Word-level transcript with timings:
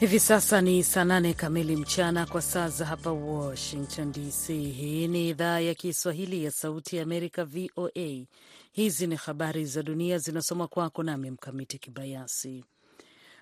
Hivi 0.00 0.20
sasa 0.20 0.60
ni 0.60 0.84
saa 0.84 1.04
nane 1.04 1.34
kamili 1.34 1.76
mchana 1.76 2.26
kwa 2.26 2.42
saa 2.42 2.68
za 2.68 2.86
hapa 2.86 3.12
Washington 3.12 4.12
DC. 4.12 4.46
Hii 4.48 5.08
ni 5.08 5.28
idhaa 5.28 5.60
ya 5.60 5.74
Kiswahili 5.74 6.44
ya 6.44 6.50
Sauti 6.50 6.96
ya 6.96 7.02
Amerika, 7.02 7.44
VOA. 7.44 8.26
Hizi 8.72 9.06
ni 9.06 9.14
habari 9.16 9.64
za 9.64 9.82
dunia 9.82 10.18
zinasoma 10.18 10.68
kwako 10.68 11.02
nami 11.02 11.30
Mkamiti 11.30 11.78
Kibayasi. 11.78 12.64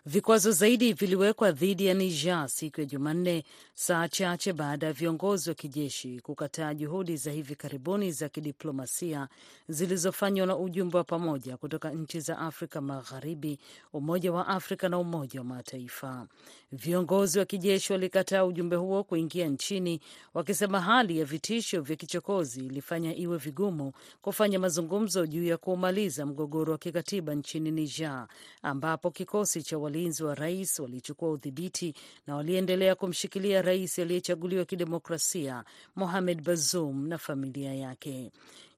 Vikwazo 0.07 0.51
zaidi 0.53 0.93
viliwekwa 0.93 1.53
dhidi 1.53 1.87
ya 1.87 1.95
Niger 1.95 2.49
siku 2.49 2.81
ya 2.81 2.87
Jumanne, 2.87 3.45
saa 3.75 4.09
chache 4.09 4.53
baada 4.53 4.87
ya 4.87 4.93
viongozi 4.93 5.49
wa 5.51 5.55
kijeshi 5.55 6.21
kukataa 6.21 6.75
juhudi 6.75 7.17
za 7.17 7.31
hivi 7.33 7.55
karibuni 7.55 8.13
za 8.13 8.29
kidiplomasia 8.29 9.29
zilizofanywa 9.69 10.47
na 10.47 10.57
ujumbe 10.57 10.99
wa 10.99 11.05
pamoja 11.05 11.57
kutoka 11.57 11.91
nchi 11.91 12.21
za 12.21 12.39
Afrika 12.39 12.81
Magharibi, 12.81 13.59
Umoja 13.93 14.33
wa 14.33 14.47
Afrika 14.49 14.89
na 14.89 14.99
Umoja 14.99 15.41
wa 15.41 15.45
Mataifa. 15.47 16.27
Viongozi 16.73 17.39
wa 17.39 17.45
kijeshi 17.45 17.93
walikataa 17.93 18.45
ujumbe 18.45 18.77
huo 18.77 19.05
kuingia 19.05 19.47
nchini, 19.49 20.01
wakisema 20.35 20.81
hali 20.81 21.19
ya 21.19 21.25
vitisho 21.25 21.81
vya 21.83 21.97
kichokozi 21.97 22.67
ilifanya 22.67 23.17
iwe 23.17 23.37
vigumu 23.39 23.93
kufanya 24.23 24.59
mazungumzo 24.59 25.27
juu 25.27 25.45
ya 25.45 25.57
kuumaliza 25.57 26.27
mgogoro 26.27 26.73
wa 26.73 26.79
kikatiba 26.79 27.35
nchini 27.35 27.71
Niger, 27.71 28.27
ambapo 28.63 29.11
kikosi 29.11 29.63
cha 29.63 29.79
walinzi 29.95 30.25
wa 30.25 30.35
rais 30.35 30.79
walichukua 30.81 31.31
udhibiti 31.31 31.95
na 32.27 32.37
waliendelea 32.37 32.95
kumshikilia 32.95 33.63
rais 33.63 33.99
aliyechaguliwa 33.99 34.65
kidemokrasia 34.65 35.65
Mohamed 35.97 36.43
Bazoum 36.43 37.09
na 37.09 37.19
familia 37.19 37.75
yake. 37.75 38.31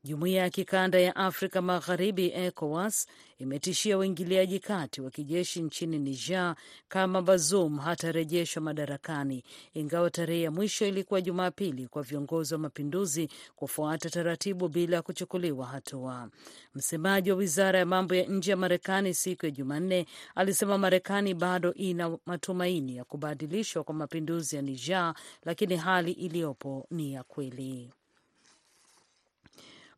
Jumuiya 0.06 0.42
ya 0.42 0.50
kikanda 0.50 0.98
ya 1.00 1.16
Afrika 1.16 1.62
Magharibi, 1.62 2.26
ECOWAS, 2.34 3.06
imetishia 3.38 3.98
uingiliaji 3.98 4.58
kati 4.60 5.00
wa 5.00 5.10
kijeshi 5.10 5.62
nchini 5.62 5.98
Niger 5.98 6.54
kama 6.88 7.22
Bazoum 7.22 7.78
hatarejeshwa 7.78 8.62
madarakani, 8.62 9.44
ingawa 9.74 10.10
tarehe 10.10 10.42
ya 10.42 10.50
mwisho 10.50 10.86
ilikuwa 10.86 11.20
Jumapili 11.20 11.88
kwa 11.88 12.02
viongozi 12.02 12.54
wa 12.54 12.60
mapinduzi 12.60 13.28
kufuata 13.56 14.10
taratibu 14.10 14.68
bila 14.68 14.96
ya 14.96 15.02
kuchukuliwa 15.02 15.66
hatua. 15.66 16.30
Msemaji 16.74 17.30
wa 17.30 17.36
wizara 17.36 17.78
ya 17.78 17.86
mambo 17.86 18.14
ya 18.14 18.26
nje 18.26 18.50
ya 18.50 18.56
Marekani 18.56 19.14
siku 19.14 19.46
ya 19.46 19.50
Jumanne 19.52 20.06
alisema 20.34 20.78
Marekani 20.78 21.34
bado 21.34 21.72
ina 21.74 22.18
matumaini 22.26 22.96
ya 22.96 23.04
kubadilishwa 23.04 23.84
kwa 23.84 23.94
mapinduzi 23.94 24.56
ya 24.56 24.62
Niger, 24.62 25.14
lakini 25.44 25.76
hali 25.76 26.12
iliyopo 26.12 26.86
ni 26.90 27.12
ya 27.12 27.22
kweli. 27.22 27.90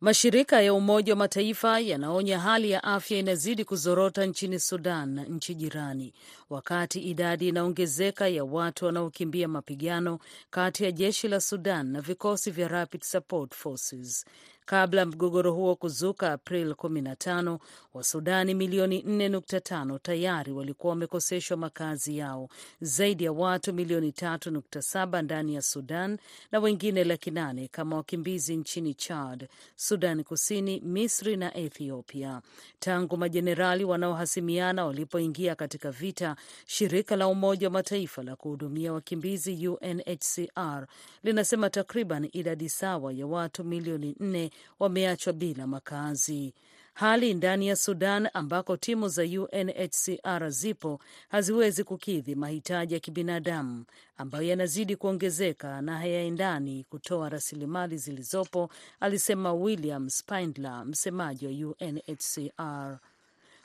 Mashirika 0.01 0.61
ya 0.61 0.73
Umoja 0.73 1.13
wa 1.13 1.17
Mataifa 1.19 1.79
yanaonya 1.79 2.39
hali 2.39 2.71
ya 2.71 2.83
afya 2.83 3.17
inazidi 3.17 3.65
kuzorota 3.65 4.25
nchini 4.25 4.59
Sudan 4.59 5.09
na 5.09 5.23
nchi 5.23 5.55
jirani, 5.55 6.13
wakati 6.49 6.99
idadi 6.99 7.47
inaongezeka 7.47 8.27
ya 8.27 8.43
watu 8.43 8.85
wanaokimbia 8.85 9.47
mapigano 9.47 10.19
kati 10.49 10.83
ya 10.83 10.91
jeshi 10.91 11.27
la 11.27 11.41
Sudan 11.41 11.87
na 11.91 12.01
vikosi 12.01 12.51
vya 12.51 12.67
Rapid 12.67 13.01
Support 13.03 13.55
Forces. 13.55 14.25
Kabla 14.69 15.05
mgogoro 15.05 15.53
huo 15.53 15.75
kuzuka 15.75 16.31
April 16.33 16.71
15, 16.71 17.57
Wasudani 17.93 18.53
milioni 18.53 19.01
4.5 19.01 19.99
tayari 19.99 20.51
walikuwa 20.51 20.89
wamekoseshwa 20.91 21.57
makazi 21.57 22.17
yao, 22.17 22.49
zaidi 22.81 23.23
ya 23.23 23.31
watu 23.31 23.73
milioni 23.73 24.09
3.7 24.09 25.21
ndani 25.21 25.55
ya 25.55 25.61
Sudan 25.61 26.17
na 26.51 26.59
wengine 26.59 27.03
laki 27.03 27.31
nane 27.31 27.67
kama 27.67 27.95
wakimbizi 27.95 28.57
nchini 28.57 28.93
Chad, 28.93 29.47
Sudan 29.75 30.23
Kusini, 30.23 30.79
Misri 30.79 31.37
na 31.37 31.57
Ethiopia. 31.57 32.41
Tangu 32.79 33.17
majenerali 33.17 33.83
wanaohasimiana 33.83 34.85
walipoingia 34.85 35.55
katika 35.55 35.91
vita, 35.91 36.35
shirika 36.65 37.15
la 37.15 37.27
Umoja 37.27 37.67
wa 37.67 37.73
Mataifa 37.73 38.23
la 38.23 38.35
kuhudumia 38.35 38.93
wakimbizi 38.93 39.67
UNHCR 39.67 40.87
linasema 41.23 41.69
takriban 41.69 42.29
idadi 42.31 42.69
sawa 42.69 43.13
ya 43.13 43.27
watu 43.27 43.63
milioni 43.63 44.15
nne 44.19 44.51
wameachwa 44.79 45.33
bila 45.33 45.67
makazi. 45.67 46.53
Hali 46.99 47.33
ndani 47.33 47.67
ya 47.67 47.75
Sudan 47.75 48.29
ambako 48.33 48.77
timu 48.77 49.07
za 49.07 49.23
UNHCR 49.23 50.49
zipo 50.51 50.99
haziwezi 51.29 51.83
kukidhi 51.83 52.35
mahitaji 52.35 52.93
ya 52.93 52.99
kibinadamu 52.99 53.85
ambayo 54.17 54.43
yanazidi 54.47 54.95
kuongezeka 54.95 55.81
na 55.81 55.97
hayaendani 55.97 56.85
kutoa 56.89 57.29
rasilimali 57.29 57.97
zilizopo, 57.97 58.69
alisema 58.99 59.53
William 59.53 60.09
Spindler, 60.09 60.85
msemaji 60.85 61.45
wa 61.47 61.51
UNHCR. 61.81 62.99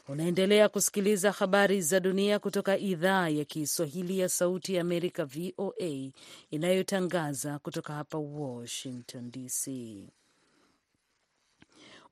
Unaendelea 0.08 0.68
kusikiliza 0.68 1.32
habari 1.32 1.80
za 1.82 2.00
dunia 2.00 2.38
kutoka 2.38 2.78
idhaa 2.78 3.28
ya 3.28 3.44
Kiswahili 3.44 4.18
ya 4.18 4.28
Sauti 4.28 4.74
ya 4.74 4.80
Amerika, 4.80 5.24
VOA, 5.24 6.10
inayotangaza 6.50 7.58
kutoka 7.58 7.92
hapa 7.94 8.18
Washington 8.18 9.30
DC. 9.30 9.68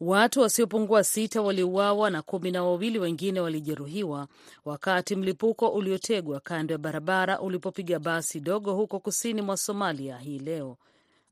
Watu 0.05 0.41
wasiopungua 0.41 1.05
sita 1.05 1.43
waliuawa 1.43 2.11
na 2.11 2.23
kumi 2.23 2.51
na 2.51 2.65
wawili 2.65 2.99
wengine 2.99 3.41
walijeruhiwa 3.41 4.29
wakati 4.65 5.17
mlipuko 5.17 5.69
uliotegwa 5.69 6.41
kando 6.41 6.73
ya 6.75 6.79
barabara 6.79 7.41
ulipopiga 7.41 7.99
basi 7.99 8.41
dogo 8.41 8.75
huko 8.75 9.01
kusini 9.01 9.43
mwa 9.43 9.57
Somalia 9.57 10.19
hii 10.19 10.39
leo 10.39 10.77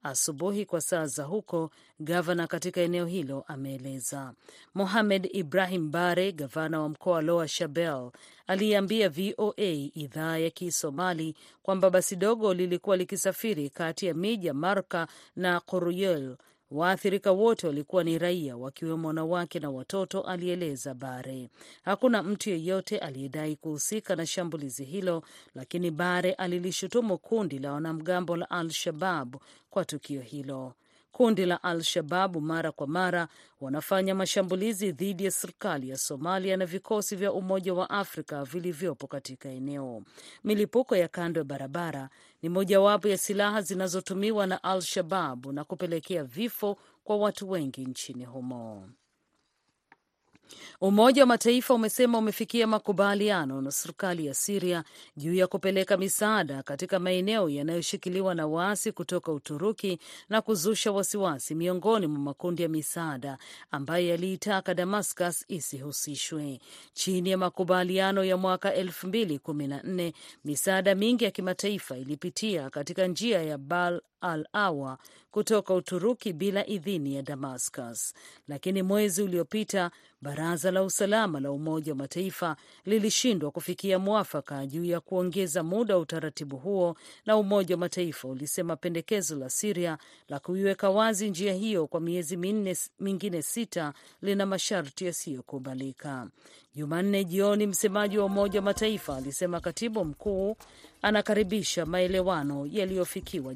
asubuhi 0.02 0.66
kwa 0.66 0.80
saa 0.80 1.06
za 1.06 1.24
huko. 1.24 1.70
Gavana 2.00 2.46
katika 2.46 2.80
eneo 2.80 3.06
hilo 3.06 3.44
ameeleza. 3.48 4.32
Mohamed 4.74 5.28
Ibrahim 5.32 5.90
Bare, 5.90 6.32
gavana 6.32 6.80
wa 6.80 6.88
mkoa 6.88 7.12
wa 7.14 7.22
Lower 7.22 7.48
Shabelle, 7.48 8.10
aliyeambia 8.46 9.08
VOA 9.08 9.64
idhaa 9.94 10.38
ya 10.38 10.50
Kisomali 10.50 11.34
kwamba 11.62 11.90
basi 11.90 12.16
dogo 12.16 12.54
lilikuwa 12.54 12.96
likisafiri 12.96 13.70
kati 13.70 14.06
ya 14.06 14.14
miji 14.14 14.46
ya 14.46 14.54
Marka 14.54 15.06
na 15.36 15.60
Koruyel. 15.60 16.36
Waathirika 16.70 17.32
wote 17.32 17.66
walikuwa 17.66 18.04
ni 18.04 18.18
raia 18.18 18.56
wakiwemo 18.56 19.08
wanawake 19.08 19.60
na 19.60 19.70
watoto, 19.70 20.20
alieleza 20.20 20.94
Bare. 20.94 21.48
Hakuna 21.82 22.22
mtu 22.22 22.50
yeyote 22.50 22.98
aliyedai 22.98 23.56
kuhusika 23.56 24.16
na 24.16 24.26
shambulizi 24.26 24.84
hilo, 24.84 25.22
lakini 25.54 25.90
Bare 25.90 26.32
alilishutumu 26.32 27.18
kundi 27.18 27.58
la 27.58 27.72
wanamgambo 27.72 28.36
la 28.36 28.50
Al-Shabab 28.50 29.36
kwa 29.70 29.84
tukio 29.84 30.20
hilo. 30.20 30.72
Kundi 31.12 31.46
la 31.46 31.62
Al-Shababu 31.62 32.40
mara 32.40 32.72
kwa 32.72 32.86
mara 32.86 33.28
wanafanya 33.60 34.14
mashambulizi 34.14 34.92
dhidi 34.92 35.24
ya 35.24 35.30
serikali 35.30 35.88
ya 35.88 35.96
Somalia 35.96 36.56
na 36.56 36.66
vikosi 36.66 37.16
vya 37.16 37.32
Umoja 37.32 37.74
wa 37.74 37.90
Afrika 37.90 38.44
vilivyopo 38.44 39.06
katika 39.06 39.48
eneo. 39.48 40.02
Milipuko 40.44 40.96
ya 40.96 41.08
kando 41.08 41.40
ya 41.40 41.44
barabara 41.44 42.08
ni 42.42 42.48
mojawapo 42.48 43.08
ya 43.08 43.18
silaha 43.18 43.62
zinazotumiwa 43.62 44.46
na 44.46 44.62
Al-Shababu 44.62 45.52
na 45.52 45.64
kupelekea 45.64 46.24
vifo 46.24 46.76
kwa 47.04 47.16
watu 47.16 47.50
wengi 47.50 47.84
nchini 47.84 48.24
humo. 48.24 48.88
Umoja 50.80 51.22
wa 51.22 51.26
Mataifa 51.26 51.74
umesema 51.74 52.18
umefikia 52.18 52.66
makubaliano 52.66 53.60
na 53.62 53.70
serikali 53.70 54.26
ya 54.26 54.34
Siria 54.34 54.84
juu 55.16 55.34
ya 55.34 55.46
kupeleka 55.46 55.96
misaada 55.96 56.62
katika 56.62 56.98
maeneo 56.98 57.48
yanayoshikiliwa 57.48 58.34
na 58.34 58.46
waasi 58.46 58.92
kutoka 58.92 59.32
Uturuki 59.32 59.98
na 60.28 60.40
kuzusha 60.42 60.92
wasiwasi 60.92 61.54
miongoni 61.54 62.06
mwa 62.06 62.18
makundi 62.20 62.62
ya 62.62 62.68
misaada 62.68 63.38
ambayo 63.70 64.06
yaliitaka 64.08 64.74
Damascus 64.74 65.44
isihusishwe. 65.48 66.60
Chini 66.92 67.30
ya 67.30 67.38
makubaliano 67.38 68.24
ya 68.24 68.36
mwaka 68.36 68.74
elfu 68.74 69.06
mbili 69.06 69.38
kumi 69.38 69.66
na 69.66 69.82
nne 69.82 70.12
misaada 70.44 70.94
mingi 70.94 71.24
ya 71.24 71.30
kimataifa 71.30 71.96
ilipitia 71.96 72.70
katika 72.70 73.06
njia 73.06 73.42
ya 73.42 73.58
Bab 73.58 74.00
al 74.20 74.46
Awa 74.52 74.98
kutoka 75.30 75.74
Uturuki 75.74 76.32
bila 76.32 76.66
idhini 76.66 77.14
ya 77.14 77.22
Damascus, 77.22 78.14
lakini 78.48 78.82
mwezi 78.82 79.22
uliopita 79.22 79.90
Baraza 80.22 80.70
la 80.70 80.82
Usalama 80.82 81.40
la 81.40 81.50
Umoja 81.52 81.92
wa 81.92 81.98
Mataifa 81.98 82.56
lilishindwa 82.84 83.50
kufikia 83.50 83.98
mwafaka 83.98 84.66
juu 84.66 84.84
ya 84.84 85.00
kuongeza 85.00 85.62
muda 85.62 85.94
wa 85.94 86.00
utaratibu 86.00 86.56
huo, 86.56 86.96
na 87.26 87.36
Umoja 87.36 87.74
wa 87.74 87.78
Mataifa 87.80 88.28
ulisema 88.28 88.76
pendekezo 88.76 89.36
la 89.36 89.50
Siria 89.50 89.98
la 90.28 90.38
kuiweka 90.40 90.90
wazi 90.90 91.30
njia 91.30 91.52
hiyo 91.54 91.86
kwa 91.86 92.00
miezi 92.00 92.36
minne 92.36 92.76
mingine 93.00 93.42
sita 93.42 93.92
lina 94.22 94.46
masharti 94.46 95.04
yasiyokubalika. 95.06 96.28
Jumanne 96.74 97.24
jioni, 97.24 97.66
msemaji 97.66 98.18
wa 98.18 98.24
Umoja 98.24 98.58
wa 98.58 98.64
Mataifa 98.64 99.16
alisema 99.16 99.60
katibu 99.60 100.04
mkuu 100.04 100.56
anakaribisha 101.02 101.86
maelewano 101.86 102.66
yaliyofikiwa 102.66 103.54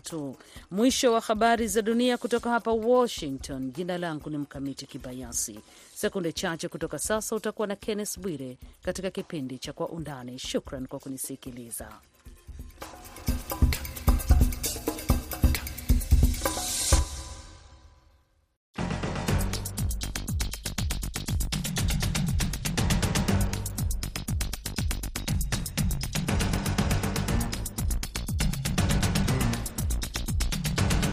Jumatatu. 0.00 0.36
Mwisho 0.70 1.12
wa 1.12 1.20
habari 1.20 1.68
za 1.68 1.82
dunia 1.82 2.18
kutoka 2.18 2.50
hapa 2.50 2.72
Washington. 2.72 3.72
Jina 3.72 3.98
langu 3.98 4.30
ni 4.30 4.38
Mkamiti 4.38 4.86
Kibayasi. 4.86 5.60
Sekunde 5.94 6.32
chache 6.32 6.68
kutoka 6.68 6.98
sasa 6.98 7.36
utakuwa 7.36 7.68
na 7.68 7.76
Kenneth 7.76 8.18
Bwire 8.18 8.58
katika 8.82 9.10
kipindi 9.10 9.58
cha 9.58 9.72
Kwa 9.72 9.88
Undani. 9.88 10.38
Shukran 10.38 10.86
kwa 10.86 10.98
kunisikiliza. 10.98 11.88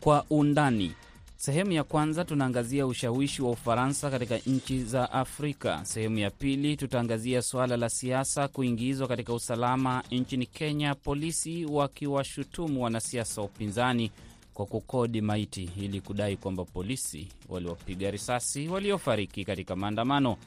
Kwa 0.03 0.25
undani. 0.29 0.91
Sehemu 1.35 1.71
ya 1.71 1.83
kwanza 1.83 2.25
tunaangazia 2.25 2.87
ushawishi 2.87 3.41
wa 3.41 3.51
Ufaransa 3.51 4.09
katika 4.11 4.37
nchi 4.37 4.83
za 4.83 5.11
Afrika. 5.11 5.79
Sehemu 5.85 6.17
ya 6.17 6.29
pili 6.31 6.77
tutaangazia 6.77 7.41
suala 7.41 7.77
la 7.77 7.89
siasa 7.89 8.47
kuingizwa 8.47 9.07
katika 9.07 9.33
usalama 9.33 10.03
nchini 10.11 10.45
Kenya, 10.45 10.95
polisi 10.95 11.65
wakiwashutumu 11.65 12.83
wanasiasa 12.83 13.41
wa 13.41 13.47
upinzani 13.47 14.11
kwa 14.53 14.65
kukodi 14.65 15.21
maiti 15.21 15.69
ili 15.81 16.01
kudai 16.01 16.37
kwamba 16.37 16.65
polisi 16.65 17.27
waliwapiga 17.49 18.11
risasi 18.11 18.67
waliofariki 18.67 19.45
katika 19.45 19.75
maandamano. 19.75 20.37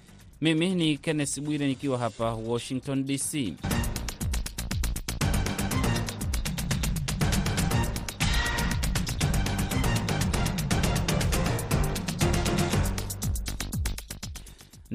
Mimi 0.40 0.74
ni 0.74 0.98
Kenneth 0.98 1.40
Bwire 1.40 1.66
nikiwa 1.66 1.98
hapa 1.98 2.34
Washington 2.34 3.04
DC. 3.06 3.54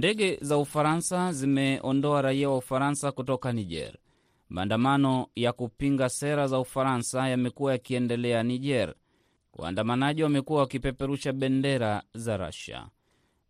Ndege 0.02 0.38
za 0.42 0.58
Ufaransa 0.58 1.32
zimeondoa 1.34 2.22
raia 2.22 2.50
wa 2.50 2.58
Ufaransa 2.58 3.12
kutoka 3.12 3.54
Niger. 3.54 3.94
Maandamano 4.50 5.28
ya 5.36 5.54
kupinga 5.54 6.10
sera 6.10 6.48
za 6.48 6.60
Ufaransa 6.60 7.28
yamekuwa 7.30 7.72
yakiendelea 7.72 8.44
Niger. 8.44 8.94
Waandamanaji 9.54 10.24
wamekuwa 10.24 10.60
wakipeperusha 10.60 11.34
bendera 11.34 12.04
za 12.14 12.38
Russia. 12.38 12.88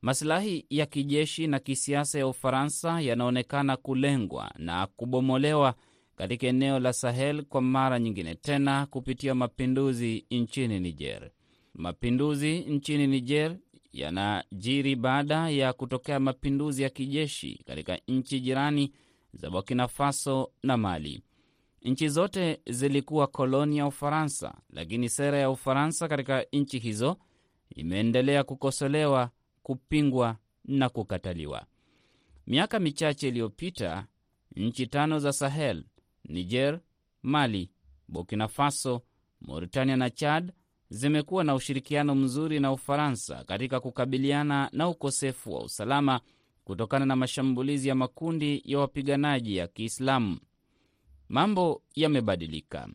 Masilahi 0.01 0.65
ya 0.69 0.85
kijeshi 0.85 1.47
na 1.47 1.59
kisiasa 1.59 2.19
ya 2.19 2.27
Ufaransa 2.27 3.01
yanaonekana 3.01 3.77
kulengwa 3.77 4.51
na 4.57 4.87
kubomolewa 4.87 5.75
katika 6.15 6.47
eneo 6.47 6.79
la 6.79 6.93
Sahel 6.93 7.43
kwa 7.45 7.61
mara 7.61 7.99
nyingine 7.99 8.35
tena 8.35 8.85
kupitia 8.85 9.35
mapinduzi 9.35 10.25
nchini 10.31 10.79
Niger. 10.79 11.29
Mapinduzi 11.73 12.59
nchini 12.59 13.07
Niger 13.07 13.57
yanajiri 13.93 14.95
baada 14.95 15.49
ya 15.49 15.73
kutokea 15.73 16.19
mapinduzi 16.19 16.83
ya 16.83 16.89
kijeshi 16.89 17.63
katika 17.65 17.99
nchi 18.07 18.39
jirani 18.39 18.93
za 19.33 19.49
Burkina 19.49 19.87
Faso 19.87 20.51
na 20.63 20.77
Mali. 20.77 21.23
Nchi 21.81 22.09
zote 22.09 22.61
zilikuwa 22.69 23.27
koloni 23.27 23.77
ya 23.77 23.87
Ufaransa, 23.87 24.53
lakini 24.69 25.09
sera 25.09 25.37
ya 25.37 25.49
Ufaransa 25.49 26.07
katika 26.07 26.45
nchi 26.53 26.79
hizo 26.79 27.17
imeendelea 27.75 28.43
kukosolewa, 28.43 29.29
kupingwa 29.63 30.37
na 30.65 30.89
kukataliwa. 30.89 31.65
Miaka 32.47 32.79
michache 32.79 33.27
iliyopita, 33.27 34.07
nchi 34.55 34.87
tano 34.87 35.19
za 35.19 35.33
Sahel, 35.33 35.83
Niger, 36.25 36.79
Mali, 37.23 37.71
Burkina 38.07 38.47
Faso, 38.47 39.01
Mauritania 39.41 39.97
na 39.97 40.09
Chad 40.09 40.51
zimekuwa 40.91 41.43
na 41.43 41.55
ushirikiano 41.55 42.15
mzuri 42.15 42.59
na 42.59 42.71
Ufaransa 42.71 43.43
katika 43.43 43.79
kukabiliana 43.79 44.69
na 44.73 44.87
ukosefu 44.87 45.53
wa 45.53 45.63
usalama 45.63 46.19
kutokana 46.63 47.05
na 47.05 47.15
mashambulizi 47.15 47.89
ya 47.89 47.95
makundi 47.95 48.61
ya 48.65 48.79
wapiganaji 48.79 49.57
ya 49.57 49.67
Kiislamu. 49.67 50.37
Mambo 51.29 51.81
yamebadilika 51.95 52.87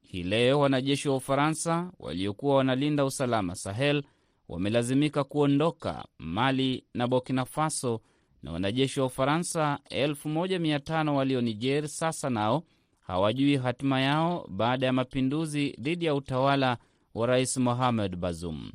hii 0.00 0.22
leo. 0.22 0.60
Wanajeshi 0.60 1.08
wa 1.08 1.16
Ufaransa 1.16 1.92
waliokuwa 1.98 2.56
wanalinda 2.56 3.04
usalama 3.04 3.54
Sahel 3.54 4.02
wamelazimika 4.48 5.24
kuondoka 5.24 6.04
Mali 6.18 6.84
na 6.94 7.08
Burkina 7.08 7.44
Faso, 7.44 8.00
na 8.42 8.52
wanajeshi 8.52 9.00
wa 9.00 9.06
Ufaransa 9.06 9.78
1500 9.90 11.08
walio 11.08 11.40
Niger 11.40 11.88
sasa 11.88 12.30
nao 12.30 12.62
hawajui 13.00 13.56
hatima 13.56 14.00
yao 14.00 14.46
baada 14.50 14.86
ya 14.86 14.92
mapinduzi 14.92 15.76
dhidi 15.80 16.04
ya 16.04 16.14
utawala 16.14 16.78
wa 17.14 17.26
Rais 17.26 17.56
Mohamed 17.56 18.16
Bazoum. 18.16 18.72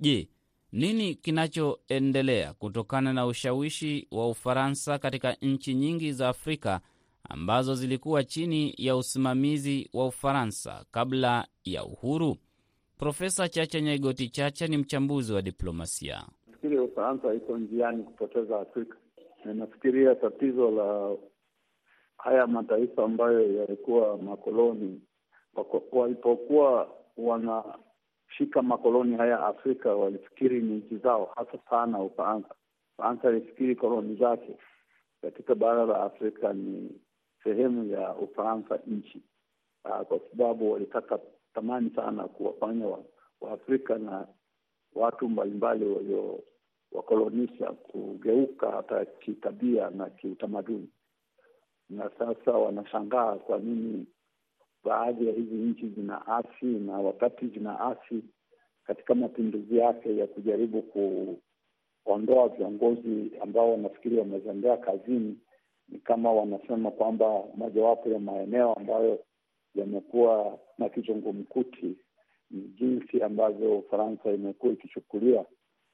Je, 0.00 0.28
nini 0.72 1.14
kinachoendelea 1.14 2.52
kutokana 2.52 3.12
na 3.12 3.26
ushawishi 3.26 4.08
wa 4.10 4.28
Ufaransa 4.28 4.98
katika 4.98 5.36
nchi 5.42 5.74
nyingi 5.74 6.12
za 6.12 6.28
Afrika 6.28 6.80
ambazo 7.28 7.74
zilikuwa 7.74 8.24
chini 8.24 8.74
ya 8.78 8.96
usimamizi 8.96 9.90
wa 9.92 10.06
Ufaransa 10.06 10.84
kabla 10.90 11.46
ya 11.64 11.84
uhuru? 11.84 12.36
Profesa 12.98 13.48
Chacha 13.48 13.80
Nyaigoti 13.80 14.28
Chacha 14.28 14.66
ni 14.66 14.76
mchambuzi 14.76 15.32
wa 15.32 15.42
diplomasia. 15.42 16.22
Nafikiri 16.46 16.78
Ufaransa 16.78 17.34
iko 17.34 17.58
njiani 17.58 18.02
kupoteza 18.02 18.60
Afrika, 18.60 18.96
na 19.44 19.54
nafikiria 19.54 20.14
tatizo 20.14 20.70
la 20.70 21.16
haya 22.18 22.46
mataifa 22.46 23.04
ambayo 23.04 23.56
yalikuwa 23.56 24.18
makoloni 24.18 25.00
walipokuwa 25.92 26.88
wanashika 27.16 28.62
makoloni 28.62 29.16
haya 29.16 29.46
Afrika 29.46 29.94
walifikiri 29.94 30.60
ni 30.62 30.74
nchi 30.76 30.96
zao, 30.96 31.32
hasa 31.36 31.58
sana 31.70 31.98
Ufaransa. 31.98 32.54
Ufaransa 32.98 33.28
alifikiri 33.28 33.76
koloni 33.76 34.16
zake 34.16 34.56
katika 35.22 35.54
bara 35.54 35.86
la 35.86 36.02
Afrika 36.02 36.52
ni 36.52 36.90
sehemu 37.44 37.84
ya 37.92 38.14
Ufaransa 38.14 38.78
nchi, 38.86 39.22
kwa 39.82 40.20
sababu 40.30 40.72
walitaka 40.72 41.18
tamani 41.54 41.90
sana 41.96 42.28
kuwafanya 42.28 42.86
Waafrika 43.40 43.92
wa 43.92 43.98
na 43.98 44.26
watu 44.94 45.28
mbalimbali 45.28 45.84
waliowakolonisha 45.84 47.66
kugeuka 47.72 48.70
hata 48.70 49.04
kitabia 49.04 49.90
na 49.90 50.10
kiutamaduni, 50.10 50.88
na 51.90 52.10
sasa 52.18 52.50
wanashangaa 52.52 53.34
kwa 53.36 53.58
nini 53.58 54.06
baadhi 54.84 55.26
ya 55.26 55.32
hizi 55.32 55.54
nchi 55.54 55.88
zina 55.88 56.26
asi, 56.26 56.66
na 56.66 56.92
wakati 56.98 57.46
zina 57.46 57.80
asi 57.80 58.22
katika 58.86 59.14
mapinduzi 59.14 59.76
yake 59.78 60.16
ya 60.16 60.26
kujaribu 60.26 60.82
kuondoa 62.04 62.48
viongozi 62.48 63.30
ambao 63.40 63.70
wanafikiri 63.72 64.18
wamezembea 64.18 64.76
kazini, 64.76 65.38
ni 65.88 65.98
kama 65.98 66.32
wanasema 66.32 66.90
kwamba 66.90 67.42
mojawapo 67.56 68.08
ya 68.08 68.18
maeneo 68.18 68.74
ambayo 68.74 69.18
yamekuwa 69.74 70.58
na 70.78 70.88
kizungumkuti 70.88 71.96
ni 72.50 72.60
jinsi 72.62 73.22
ambavyo 73.22 73.78
Ufaransa 73.78 74.30
imekuwa 74.32 74.72
ikichukulia 74.72 75.44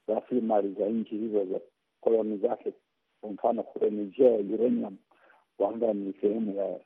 rasilimali 0.07 0.73
za 0.73 0.85
nchi 0.85 1.17
hizo 1.17 1.45
za 1.45 1.59
koloni 2.01 2.37
zake. 2.37 2.73
Kwa 3.21 3.29
mfano 3.31 3.63
kule 3.63 3.89
Niger, 3.89 4.31
uranium 4.53 4.97
kwamba 5.57 5.93
ni 5.93 6.13
sehemu 6.21 6.55
ya 6.55 6.79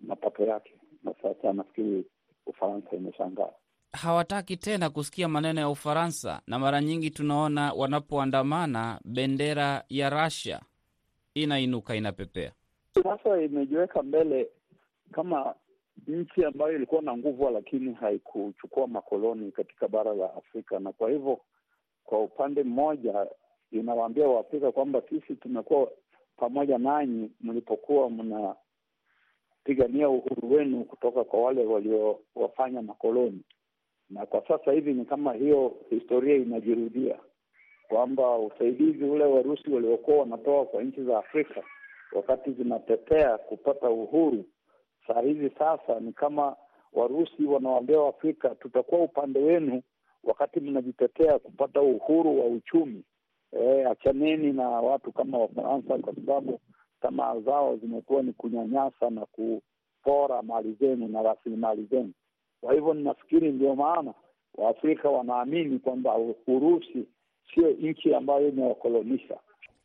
mapato 0.00 0.44
yake 0.44 0.74
na 1.04 1.14
sasa 1.22 1.52
nafikiri 1.52 2.04
Ufaransa 2.46 2.96
imeshangaa, 2.96 3.50
hawataki 3.92 4.56
tena 4.56 4.90
kusikia 4.90 5.28
maneno 5.28 5.60
ya 5.60 5.68
Ufaransa, 5.68 6.40
na 6.46 6.58
mara 6.58 6.80
nyingi 6.80 7.10
tunaona 7.10 7.72
wanapoandamana 7.72 9.00
bendera 9.04 9.84
ya 9.88 10.10
Russia 10.10 10.60
inainuka 11.34 11.94
inapepea. 11.96 12.52
Sasa 13.02 13.42
imejiweka 13.42 14.02
mbele 14.02 14.48
kama 15.12 15.54
nchi 16.06 16.44
ambayo 16.44 16.72
ilikuwa 16.76 17.02
na 17.02 17.16
nguvu, 17.16 17.50
lakini 17.50 17.92
haikuchukua 17.94 18.86
makoloni 18.86 19.52
katika 19.52 19.88
bara 19.88 20.14
la 20.14 20.34
Afrika, 20.34 20.78
na 20.78 20.92
kwa 20.92 21.10
hivyo, 21.10 21.40
kwa 22.04 22.20
upande 22.22 22.62
mmoja 22.62 23.26
inawaambia 23.72 24.26
Waafrika 24.28 24.72
kwamba 24.72 25.02
sisi 25.10 25.34
tumekuwa 25.36 25.90
pamoja 26.36 26.78
nanyi 26.78 27.30
mlipokuwa 27.40 28.10
mna 28.10 28.54
pigania 29.64 30.08
uhuru 30.08 30.52
wenu 30.52 30.84
kutoka 30.84 31.24
kwa 31.24 31.40
wale 31.42 31.64
waliowafanya 31.66 32.82
makoloni, 32.82 33.40
na 34.10 34.26
kwa 34.26 34.48
sasa 34.48 34.72
hivi 34.72 34.92
ni 34.94 35.04
kama 35.04 35.32
hiyo 35.32 35.74
historia 35.90 36.36
inajirudia 36.36 37.18
kwamba 37.88 38.38
usaidizi 38.38 39.04
ule 39.04 39.24
Warusi 39.24 39.70
waliokuwa 39.70 40.16
wanatoa 40.18 40.64
kwa 40.64 40.82
nchi 40.82 41.02
za 41.04 41.18
Afrika 41.18 41.62
wakati 42.12 42.52
zinatetea 42.52 43.38
kupata 43.38 43.90
uhuru, 43.90 44.44
saa 45.06 45.20
hizi 45.20 45.50
sasa 45.58 46.00
ni 46.00 46.12
kama 46.12 46.56
Warusi 46.92 47.44
wanawaambia 47.44 48.00
Waafrika, 48.00 48.48
tutakuwa 48.54 49.00
upande 49.00 49.38
wenu 49.40 49.82
wakati 50.24 50.60
mnajitetea 50.60 51.38
kupata 51.38 51.80
uhuru 51.80 52.40
wa 52.40 52.46
uchumi. 52.46 53.04
E, 53.52 53.84
achaneni 53.84 54.52
na 54.52 54.68
watu 54.68 55.12
kama 55.12 55.38
Wafaransa 55.38 55.98
kwa 55.98 56.14
sababu 56.14 56.60
tamaa 57.04 57.40
zao 57.40 57.76
zimekuwa 57.76 58.22
ni 58.22 58.32
kunyanyasa 58.32 59.10
na 59.10 59.26
kupora 59.26 60.42
mali 60.42 60.72
zenu 60.80 61.08
na 61.08 61.22
rasilimali 61.22 61.84
zenu. 61.90 62.12
Kwa 62.60 62.74
hivyo 62.74 62.94
ninafikiri 62.94 63.52
ndio 63.52 63.74
maana 63.76 64.14
Waafrika 64.54 65.08
wanaamini 65.10 65.78
kwamba 65.78 66.16
Urusi 66.46 67.06
sio 67.54 67.70
nchi 67.70 68.14
ambayo 68.14 68.48
imewakolonisha. 68.48 69.36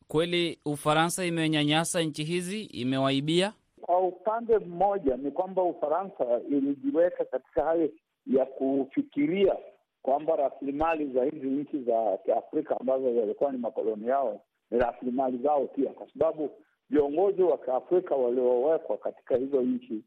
Kweli 0.08 0.60
Ufaransa 0.66 1.26
imenyanyasa 1.26 2.02
nchi 2.02 2.24
hizi, 2.24 2.62
imewaibia. 2.64 3.54
Kwa 3.82 4.00
upande 4.00 4.58
mmoja 4.60 5.18
ni 5.18 5.32
kwamba 5.32 5.64
Ufaransa 5.64 6.26
ilijiweka 6.50 7.26
katika 7.26 7.64
hali 7.64 7.94
ya 8.28 8.46
kufikiria 8.46 9.56
kwamba 10.02 10.36
rasilimali 10.36 11.14
za 11.14 11.24
hizi 11.24 11.48
nchi 11.48 11.80
za 11.84 12.18
Kiafrika 12.26 12.80
ambazo 12.80 13.14
zilikuwa 13.14 13.52
ni 13.52 13.58
makoloni 13.58 14.08
yao 14.08 14.42
ni 14.72 14.80
rasilimali 14.80 15.38
zao 15.38 15.66
pia, 15.68 15.90
kwa 15.90 16.08
sababu 16.14 16.50
viongozi 16.90 17.42
wa 17.42 17.58
Kiafrika 17.58 18.16
waliowekwa 18.16 18.98
katika 18.98 19.36
hizo 19.38 19.62
nchi 19.62 20.04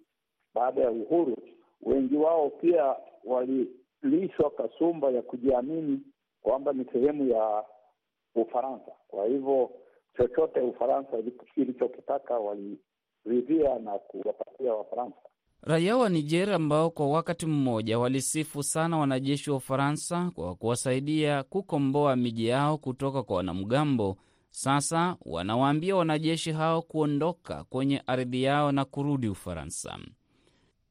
baada 0.55 0.81
ya 0.83 0.91
uhuru, 0.91 1.37
wengi 1.83 2.17
wao 2.17 2.51
pia 2.51 2.97
walilishwa 3.25 4.51
kasumba 4.51 5.11
ya 5.11 5.23
kujiamini 5.23 6.01
kwamba 6.43 6.73
ni 6.73 6.85
sehemu 6.93 7.29
ya 7.29 7.65
Ufaransa. 8.35 8.93
Kwa 9.09 9.27
hivyo 9.27 9.71
chochote 10.17 10.61
Ufaransa 10.61 11.11
ilichokitaka 11.57 12.39
waliridhia 12.39 13.79
na 13.79 13.99
kuwapatia 13.99 14.75
Wafaransa. 14.75 15.17
Raia 15.63 15.97
wa 15.97 16.09
Niger 16.09 16.53
ambao 16.53 16.91
kwa 16.91 17.09
wakati 17.09 17.47
mmoja 17.47 17.99
walisifu 17.99 18.63
sana 18.63 18.99
wanajeshi 18.99 19.51
wa 19.51 19.57
Ufaransa 19.57 20.31
kwa 20.35 20.55
kuwasaidia 20.55 21.43
kukomboa 21.43 22.17
miji 22.17 22.47
yao 22.47 22.79
kutoka 22.79 23.23
kwa 23.23 23.37
wanamgambo, 23.37 24.17
sasa 24.55 25.17
wanawaambia 25.21 25.97
wanajeshi 25.97 26.53
hao 26.53 26.83
kuondoka 26.83 27.65
kwenye 27.65 28.03
ardhi 28.07 28.43
yao 28.43 28.73
na 28.73 28.85
kurudi 28.85 29.29
Ufaransa. 29.29 29.99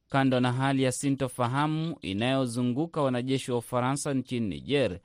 Kando 0.08 0.40
na 0.40 0.52
hali 0.52 0.82
ya 0.82 0.92
sintofahamu 0.92 1.96
inayozunguka 2.00 3.02
wanajeshi 3.02 3.52
wa 3.52 3.58
Ufaransa 3.58 4.14
nchini 4.14 4.48
Niger, 4.48 4.98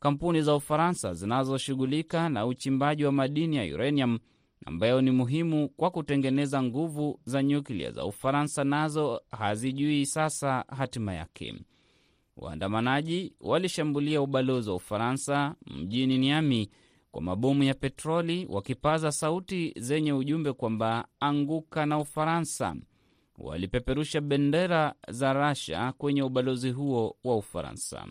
kampuni 0.00 0.42
za 0.42 0.54
Ufaransa 0.54 1.14
zinazoshughulika 1.14 2.28
na 2.28 2.46
uchimbaji 2.46 3.04
wa 3.04 3.12
madini 3.12 3.56
ya 3.56 3.74
uranium 3.74 4.18
ambayo 4.66 5.00
ni 5.00 5.10
muhimu 5.10 5.68
kwa 5.68 5.90
kutengeneza 5.90 6.62
nguvu 6.62 7.20
za 7.24 7.42
nyuklia 7.42 7.90
za 7.90 8.04
Ufaransa 8.04 8.64
nazo 8.64 9.20
hazijui 9.30 10.06
sasa 10.06 10.64
hatima 10.68 11.14
yake. 11.14 11.54
Waandamanaji 12.36 13.32
walishambulia 13.40 14.22
ubalozi 14.22 14.70
wa 14.70 14.76
Ufaransa 14.76 15.54
mjini 15.66 16.18
Niami 16.18 16.70
kwa 17.14 17.22
mabomu 17.22 17.62
ya 17.62 17.74
petroli, 17.74 18.46
wakipaza 18.50 19.12
sauti 19.12 19.72
zenye 19.76 20.12
ujumbe 20.12 20.52
kwamba 20.52 21.08
anguka 21.20 21.86
na 21.86 21.98
Ufaransa. 21.98 22.76
Walipeperusha 23.38 24.20
bendera 24.20 24.94
za 25.08 25.32
Rasha 25.32 25.92
kwenye 25.92 26.22
ubalozi 26.22 26.70
huo 26.70 27.16
wa 27.24 27.36
Ufaransa. 27.36 28.06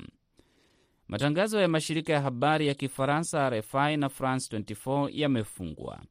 Matangazo 1.07 1.61
ya 1.61 1.67
mashirika 1.67 2.13
ya 2.13 2.21
habari 2.21 2.67
ya 2.67 2.73
Kifaransa 2.73 3.49
RFI 3.49 3.97
na 3.97 4.09
France 4.09 4.57
24 4.57 5.09
yamefungwa. 5.11 6.01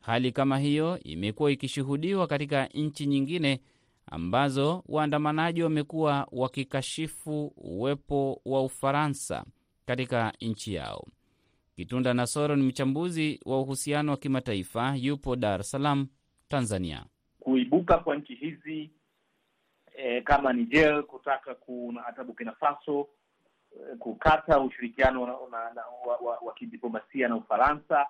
Hali 0.00 0.32
kama 0.32 0.58
hiyo 0.58 0.98
imekuwa 1.04 1.52
ikishuhudiwa 1.52 2.26
katika 2.26 2.66
nchi 2.66 3.06
nyingine 3.06 3.60
ambazo 4.06 4.84
waandamanaji 4.88 5.62
wamekuwa 5.62 6.28
wakikashifu 6.32 7.52
uwepo 7.56 8.40
wa 8.44 8.62
Ufaransa 8.62 9.44
katika 9.86 10.32
nchi 10.40 10.74
yao. 10.74 11.06
Kitunda 11.76 12.14
Nasoro 12.14 12.56
ni 12.56 12.62
mchambuzi 12.62 13.40
wa 13.44 13.60
uhusiano 13.60 14.10
wa 14.12 14.16
kimataifa, 14.18 14.94
yupo 14.96 15.36
Dar 15.36 15.60
es 15.60 15.70
Salaam, 15.70 16.08
Tanzania. 16.48 17.04
Kuibuka 17.40 17.98
kwa 17.98 18.16
nchi 18.16 18.34
hizi 18.34 18.90
e, 19.96 20.20
kama 20.20 20.52
Niger 20.52 21.02
kutaka 21.02 21.54
kuna 21.54 22.02
hata 22.02 22.24
Burkina 22.24 22.52
Faso 22.52 23.08
e, 23.72 23.96
kukata 23.96 24.60
ushirikiano 24.60 25.22
wa, 25.22 25.28
wa, 26.16 26.38
wa 26.38 26.54
kidiplomasia 26.54 27.28
na 27.28 27.36
Ufaransa 27.36 28.06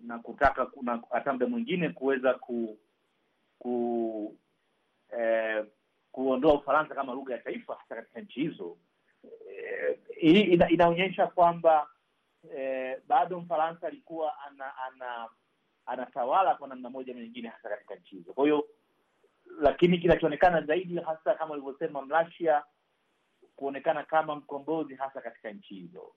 na 0.00 0.18
kutaka 0.18 0.70
hata 1.10 1.32
muda 1.32 1.46
mwingine 1.46 1.88
kuweza 1.88 2.34
ku, 2.34 2.78
ku 3.58 4.36
e, 5.20 5.64
kuondoa 6.12 6.54
Ufaransa 6.54 6.94
kama 6.94 7.12
lugha 7.14 7.34
ya 7.34 7.40
taifa 7.42 7.74
hasa 7.74 7.94
katika 7.94 8.20
nchi 8.20 8.40
hizo. 8.40 8.76
e, 10.20 10.40
ina, 10.42 10.68
inaonyesha 10.70 11.26
kwamba 11.26 11.86
eh, 12.56 13.00
bado 13.08 13.40
Mfaransa 13.40 13.86
alikuwa 13.86 14.40
ana, 14.46 14.72
ana 14.78 15.28
anatawala 15.86 16.54
kwa 16.54 16.68
namna 16.68 16.90
moja 16.90 17.14
na 17.14 17.20
nyingine 17.20 17.48
hasa 17.48 17.68
katika 17.68 17.94
nchi 17.94 18.16
hizo. 18.16 18.32
Kwa 18.32 18.44
hiyo 18.44 18.68
lakini 19.60 19.98
kinachoonekana 19.98 20.60
zaidi 20.62 20.96
hasa 20.98 21.34
kama 21.34 21.52
ulivyosema 21.54 22.02
Mrasia 22.02 22.62
kuonekana 23.56 24.02
kama 24.04 24.36
mkombozi 24.36 24.94
hasa 24.94 25.20
katika 25.20 25.50
nchi 25.50 25.74
hizo 25.74 26.12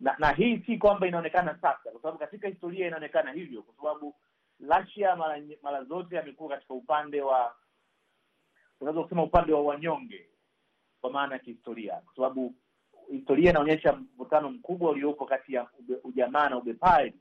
na 0.00 0.16
na 0.18 0.32
hii 0.32 0.58
si 0.66 0.78
kwamba 0.78 1.06
inaonekana 1.06 1.54
sasa, 1.54 1.90
kwa 1.90 2.00
sababu 2.02 2.18
katika 2.18 2.48
historia 2.48 2.86
inaonekana 2.86 3.32
hivyo, 3.32 3.62
kwa 3.62 3.74
sababu 3.76 4.14
Russia 4.60 5.16
mara 5.16 5.42
mara 5.62 5.84
zote 5.84 6.18
amekuwa 6.18 6.48
katika 6.50 6.74
upande 6.74 7.20
wa 7.22 7.54
unaweza 8.80 9.02
kusema 9.02 9.22
upande 9.22 9.52
wa 9.52 9.62
wanyonge, 9.62 10.28
kwa 11.00 11.10
maana 11.10 11.32
ya 11.34 11.38
kihistoria, 11.38 11.94
kwa 11.94 12.14
sababu 12.16 12.54
historia 13.12 13.50
inaonyesha 13.50 13.92
mvutano 13.92 14.50
mkubwa 14.50 14.90
uliopo 14.90 15.26
kati 15.26 15.54
ya 15.54 15.66
ube, 15.78 15.94
ujamaa 16.04 16.48
na 16.48 16.58
ubepari, 16.58 17.12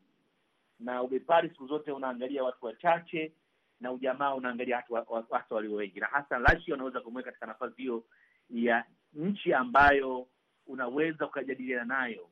na 0.80 1.04
ubepari 1.04 1.50
siku 1.50 1.68
zote 1.68 1.92
unaangalia 1.92 2.44
watu 2.44 2.66
wachache 2.66 3.32
na 3.80 3.92
ujamaa 3.92 4.34
unaangalia 4.34 4.84
watu 4.90 5.14
watu 5.30 5.54
walio 5.54 5.74
wengi, 5.76 6.00
na 6.00 6.08
hasa 6.08 6.38
Russia 6.38 6.74
unaweza 6.76 7.02
kumweka 7.02 7.30
katika 7.30 7.46
nafasi 7.46 7.82
hiyo 7.82 8.04
ya 8.50 8.86
nchi 9.14 9.54
ambayo 9.54 10.28
unaweza 10.68 11.26
ukajadiliana 11.28 11.86
nayo 11.86 12.30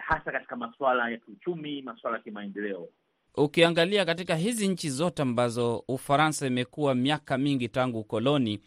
hasa 0.00 0.32
katika 0.32 0.56
masuala 0.56 1.10
ya 1.10 1.16
kiuchumi, 1.18 1.82
masuala 1.82 2.16
ya 2.16 2.22
kimaendeleo. 2.22 2.88
Ukiangalia 3.34 4.04
katika 4.04 4.36
hizi 4.36 4.68
nchi 4.68 4.90
zote 4.90 5.22
ambazo 5.22 5.84
Ufaransa 5.88 6.46
imekuwa 6.46 6.94
miaka 6.94 7.38
mingi 7.38 7.68
tangu 7.68 7.98
ukoloni, 8.00 8.60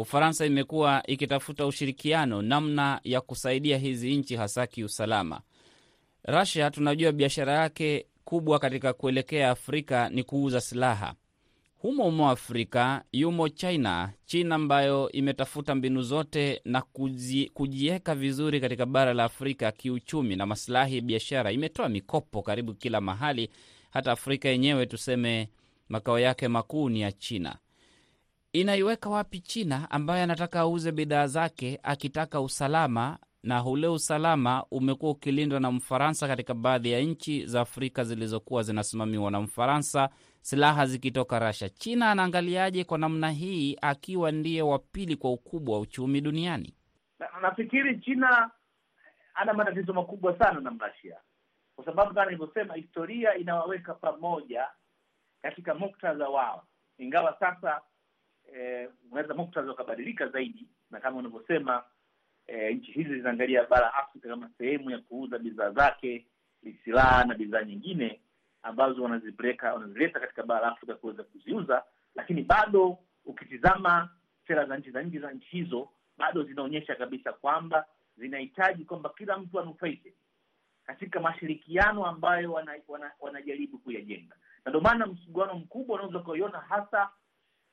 Ufaransa 0.00 0.46
imekuwa 0.46 1.02
ikitafuta 1.06 1.66
ushirikiano 1.66 2.42
namna 2.42 3.00
ya 3.04 3.20
kusaidia 3.20 3.78
hizi 3.78 4.16
nchi 4.16 4.36
hasa 4.36 4.66
kiusalama. 4.66 5.40
Russia 6.24 6.70
tunajua 6.70 7.12
biashara 7.12 7.52
yake 7.52 8.06
kubwa 8.24 8.58
katika 8.58 8.92
kuelekea 8.92 9.50
Afrika 9.50 10.08
ni 10.08 10.22
kuuza 10.24 10.60
silaha. 10.60 11.14
Humo 11.78 12.04
umo 12.04 12.30
Afrika 12.30 13.04
yumo 13.12 13.48
China, 13.48 14.12
China 14.26 14.54
ambayo 14.54 15.12
imetafuta 15.12 15.74
mbinu 15.74 16.02
zote 16.02 16.60
na 16.64 16.82
kujiweka 17.54 18.14
vizuri 18.14 18.60
katika 18.60 18.86
bara 18.86 19.14
la 19.14 19.24
Afrika 19.24 19.72
kiuchumi 19.72 20.36
na 20.36 20.46
masilahi 20.46 20.96
ya 20.96 21.02
biashara. 21.02 21.52
Imetoa 21.52 21.88
mikopo 21.88 22.42
karibu 22.42 22.74
kila 22.74 23.00
mahali, 23.00 23.50
hata 23.90 24.12
Afrika 24.12 24.48
yenyewe 24.48 24.86
tuseme 24.86 25.48
makao 25.88 26.18
yake 26.18 26.48
makuu 26.48 26.88
ni 26.88 27.00
ya 27.00 27.12
China. 27.12 27.56
Inaiweka 28.52 29.10
wapi 29.10 29.40
China 29.40 29.90
ambaye 29.90 30.22
anataka 30.22 30.60
auze 30.60 30.92
bidhaa 30.92 31.26
zake 31.26 31.80
akitaka 31.82 32.40
usalama, 32.40 33.18
na 33.42 33.64
ule 33.64 33.88
usalama 33.88 34.64
umekuwa 34.70 35.12
ukilindwa 35.12 35.60
na 35.60 35.70
Mfaransa 35.72 36.28
katika 36.28 36.54
baadhi 36.54 36.92
ya 36.92 37.00
nchi 37.00 37.46
za 37.46 37.60
Afrika 37.60 38.04
zilizokuwa 38.04 38.62
zinasimamiwa 38.62 39.30
na 39.30 39.40
Mfaransa, 39.40 40.08
silaha 40.40 40.86
zikitoka 40.86 41.38
Rasha. 41.38 41.68
China 41.68 42.10
anaangaliaje 42.10 42.84
kwa 42.84 42.98
namna 42.98 43.30
hii, 43.30 43.76
akiwa 43.82 44.32
ndiye 44.32 44.62
wa 44.62 44.78
pili 44.78 45.16
kwa 45.16 45.32
ukubwa 45.32 45.74
wa 45.74 45.80
uchumi 45.80 46.20
duniani? 46.20 46.74
Na, 47.18 47.28
nafikiri 47.42 48.00
China 48.00 48.50
ana 49.34 49.52
matatizo 49.54 49.92
makubwa 49.92 50.38
sana 50.38 50.60
na 50.60 50.70
Mrasia 50.70 51.16
kwa 51.76 51.84
sababu 51.84 52.14
kama 52.14 52.26
nilivyosema, 52.26 52.74
historia 52.74 53.34
inawaweka 53.34 53.94
pamoja 53.94 54.66
katika 55.42 55.74
muktadha 55.74 56.28
wao, 56.28 56.64
ingawa 56.98 57.36
sasa 57.40 57.80
eh, 58.54 58.90
unaweza 59.10 59.34
muktadha 59.34 59.72
ukabadilika 59.72 60.28
zaidi, 60.28 60.66
na 60.90 61.00
kama 61.00 61.16
unavyosema 61.18 61.84
eh, 62.46 62.76
nchi 62.76 62.92
hizi 62.92 63.14
zinaangalia 63.14 63.64
bara 63.64 63.94
Afrika 63.94 64.28
kama 64.28 64.50
sehemu 64.58 64.90
ya 64.90 64.98
kuuza 64.98 65.38
bidhaa 65.38 65.70
zake, 65.70 66.26
silaha 66.84 67.24
na 67.24 67.34
bidhaa 67.34 67.62
nyingine 67.62 68.20
ambazo 68.62 69.02
wanazipeleka 69.02 69.74
wanazileta 69.74 70.20
katika 70.20 70.42
bara 70.42 70.68
Afrika 70.72 70.94
kuweza 70.94 71.22
kuziuza, 71.22 71.82
lakini 72.14 72.42
bado 72.42 72.98
ukitizama 73.24 74.08
sera 74.46 74.64
za 74.66 74.76
nchi 74.76 74.90
za 74.90 75.02
nje 75.02 75.18
za 75.18 75.32
nchi 75.32 75.46
hizo 75.48 75.88
bado 76.18 76.42
zinaonyesha 76.42 76.94
kabisa 76.94 77.32
kwamba 77.32 77.86
zinahitaji 78.16 78.84
kwamba 78.84 79.08
kila 79.18 79.38
mtu 79.38 79.60
anufaike 79.60 80.14
katika 80.86 81.20
mashirikiano 81.20 82.06
ambayo 82.06 82.52
wanajaribu 82.52 82.92
wana, 82.92 83.10
wana 83.20 83.40
kuyajenga, 83.84 84.36
na 84.64 84.68
ndio 84.70 84.80
maana 84.80 85.06
msuguano 85.06 85.54
mkubwa 85.54 85.94
unaweza 85.96 86.18
ukaiona 86.18 86.58
hasa 86.58 87.10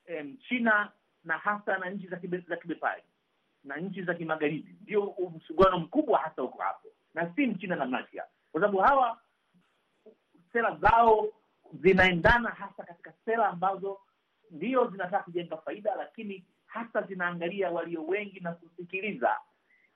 em, 0.08 0.38
China 0.38 0.92
na 1.24 1.38
hasa 1.38 1.78
na 1.78 1.90
nchi 1.90 2.08
za 2.08 2.18
kibepari 2.58 3.04
na 3.64 3.78
nchi 3.78 4.04
za 4.04 4.14
kimagharibi. 4.14 4.76
Ndio 4.82 5.16
msuguano 5.36 5.80
mkubwa 5.80 6.20
hasa 6.20 6.42
huko 6.42 6.62
hapo, 6.64 6.88
na 7.14 7.34
si 7.36 7.48
Mchina 7.48 7.76
na 7.76 7.86
Mrasia, 7.86 8.24
kwa 8.52 8.62
sababu 8.62 8.78
hawa 8.78 9.20
sera 10.54 10.76
zao 10.82 11.28
zinaendana 11.82 12.50
hasa 12.50 12.84
katika 12.84 13.14
sera 13.26 13.48
ambazo 13.48 14.00
ndio 14.52 14.88
zinataka 14.90 15.24
kujenga 15.24 15.58
faida, 15.58 15.96
lakini 15.96 16.46
hasa 16.66 17.02
zinaangalia 17.02 17.70
walio 17.72 18.06
wengi 18.06 18.40
na 18.40 18.52
kusikiliza 18.52 19.38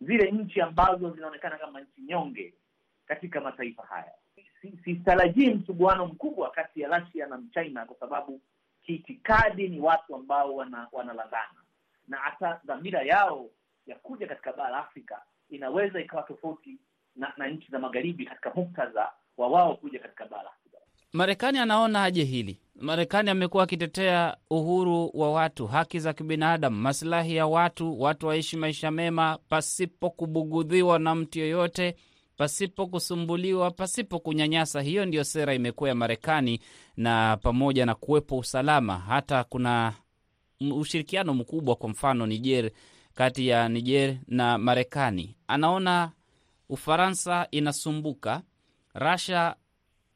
zile 0.01 0.31
nchi 0.31 0.61
ambazo 0.61 1.09
zinaonekana 1.11 1.57
kama 1.57 1.81
nchi 1.81 2.01
nyonge 2.01 2.53
katika 3.05 3.41
mataifa 3.41 3.83
haya. 3.83 4.11
Sitarajii 4.83 5.45
si 5.45 5.53
msuguano 5.53 6.05
mkubwa 6.07 6.51
kati 6.51 6.81
ya 6.81 6.99
Russia 6.99 7.27
na 7.27 7.37
Mchina 7.37 7.85
kwa 7.85 7.95
sababu 7.99 8.41
kiitikadi 8.85 9.67
ni 9.67 9.79
watu 9.79 10.15
ambao 10.15 10.55
wana 10.55 10.87
na 12.07 12.17
hata 12.17 12.61
dhamira 12.65 13.01
yao 13.01 13.49
ya 13.87 13.95
kuja 13.95 14.27
katika 14.27 14.53
bara 14.53 14.77
Afrika 14.77 15.21
inaweza 15.49 16.01
ikawa 16.01 16.23
tofauti 16.23 16.77
na, 17.15 17.33
na 17.37 17.47
nchi 17.47 17.71
za 17.71 17.79
magharibi 17.79 18.25
katika 18.25 18.51
muktadha 18.55 19.11
wa 19.37 19.47
wao 19.47 19.75
kuja 19.75 19.99
katika 19.99 20.25
bara. 20.25 20.49
Marekani 21.13 21.57
anaona 21.59 22.03
aje 22.03 22.23
hili? 22.23 22.57
Marekani 22.75 23.29
amekuwa 23.29 23.63
akitetea 23.63 24.37
uhuru 24.49 25.11
wa 25.13 25.31
watu, 25.33 25.67
haki 25.67 25.99
za 25.99 26.13
kibinadamu, 26.13 26.77
masilahi 26.81 27.35
ya 27.35 27.47
watu, 27.47 28.01
watu 28.01 28.27
waishi 28.27 28.57
maisha 28.57 28.91
mema 28.91 29.37
pasipo 29.49 30.09
kubugudhiwa 30.09 30.99
na 30.99 31.15
mtu 31.15 31.39
yoyote, 31.39 31.95
pasipo 32.41 32.87
kusumbuliwa, 32.87 33.71
pasipo 33.71 34.19
kunyanyasa. 34.19 34.81
Hiyo 34.81 35.05
ndiyo 35.05 35.23
sera 35.23 35.53
imekuwa 35.53 35.89
ya 35.89 35.95
Marekani, 35.95 36.59
na 36.97 37.37
pamoja 37.37 37.85
na 37.85 37.95
kuwepo 37.95 38.37
usalama, 38.37 38.97
hata 38.99 39.43
kuna 39.43 39.93
ushirikiano 40.71 41.33
mkubwa, 41.33 41.75
kwa 41.75 41.89
mfano 41.89 42.25
Niger, 42.25 42.71
kati 43.13 43.47
ya 43.47 43.69
Niger 43.69 44.17
na 44.27 44.57
Marekani. 44.57 45.35
Anaona 45.47 46.11
Ufaransa 46.69 47.47
inasumbuka, 47.51 48.41
Rasha 48.93 49.55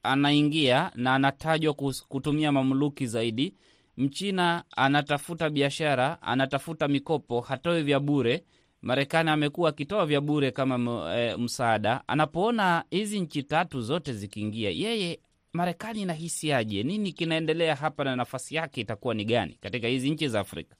anaingia 0.03 0.91
na 0.95 1.15
anatajwa 1.15 1.73
kutumia 2.07 2.51
mamluki 2.51 3.07
zaidi. 3.07 3.53
Mchina 3.97 4.63
anatafuta 4.75 5.49
biashara, 5.49 6.21
anatafuta 6.21 6.87
mikopo, 6.87 7.41
hatoi 7.41 7.83
vya 7.83 7.99
bure. 7.99 8.43
Marekani 8.85 9.29
amekuwa 9.29 9.69
akitoa 9.69 10.05
vya 10.05 10.21
bure 10.21 10.51
kama 10.51 11.13
e, 11.17 11.35
msaada. 11.37 12.03
Anapoona 12.07 12.83
hizi 12.89 13.19
nchi 13.19 13.43
tatu 13.43 13.81
zote 13.81 14.13
zikiingia, 14.13 14.69
yeye 14.69 15.19
Marekani 15.53 16.01
inahisiaje? 16.01 16.83
Nini 16.83 17.11
kinaendelea 17.13 17.75
hapa 17.75 18.03
na 18.03 18.15
nafasi 18.15 18.55
yake 18.55 18.81
itakuwa 18.81 19.13
ni 19.13 19.25
gani 19.25 19.57
katika 19.61 19.87
hizi 19.87 20.09
nchi 20.09 20.27
za 20.27 20.39
Afrika? 20.39 20.75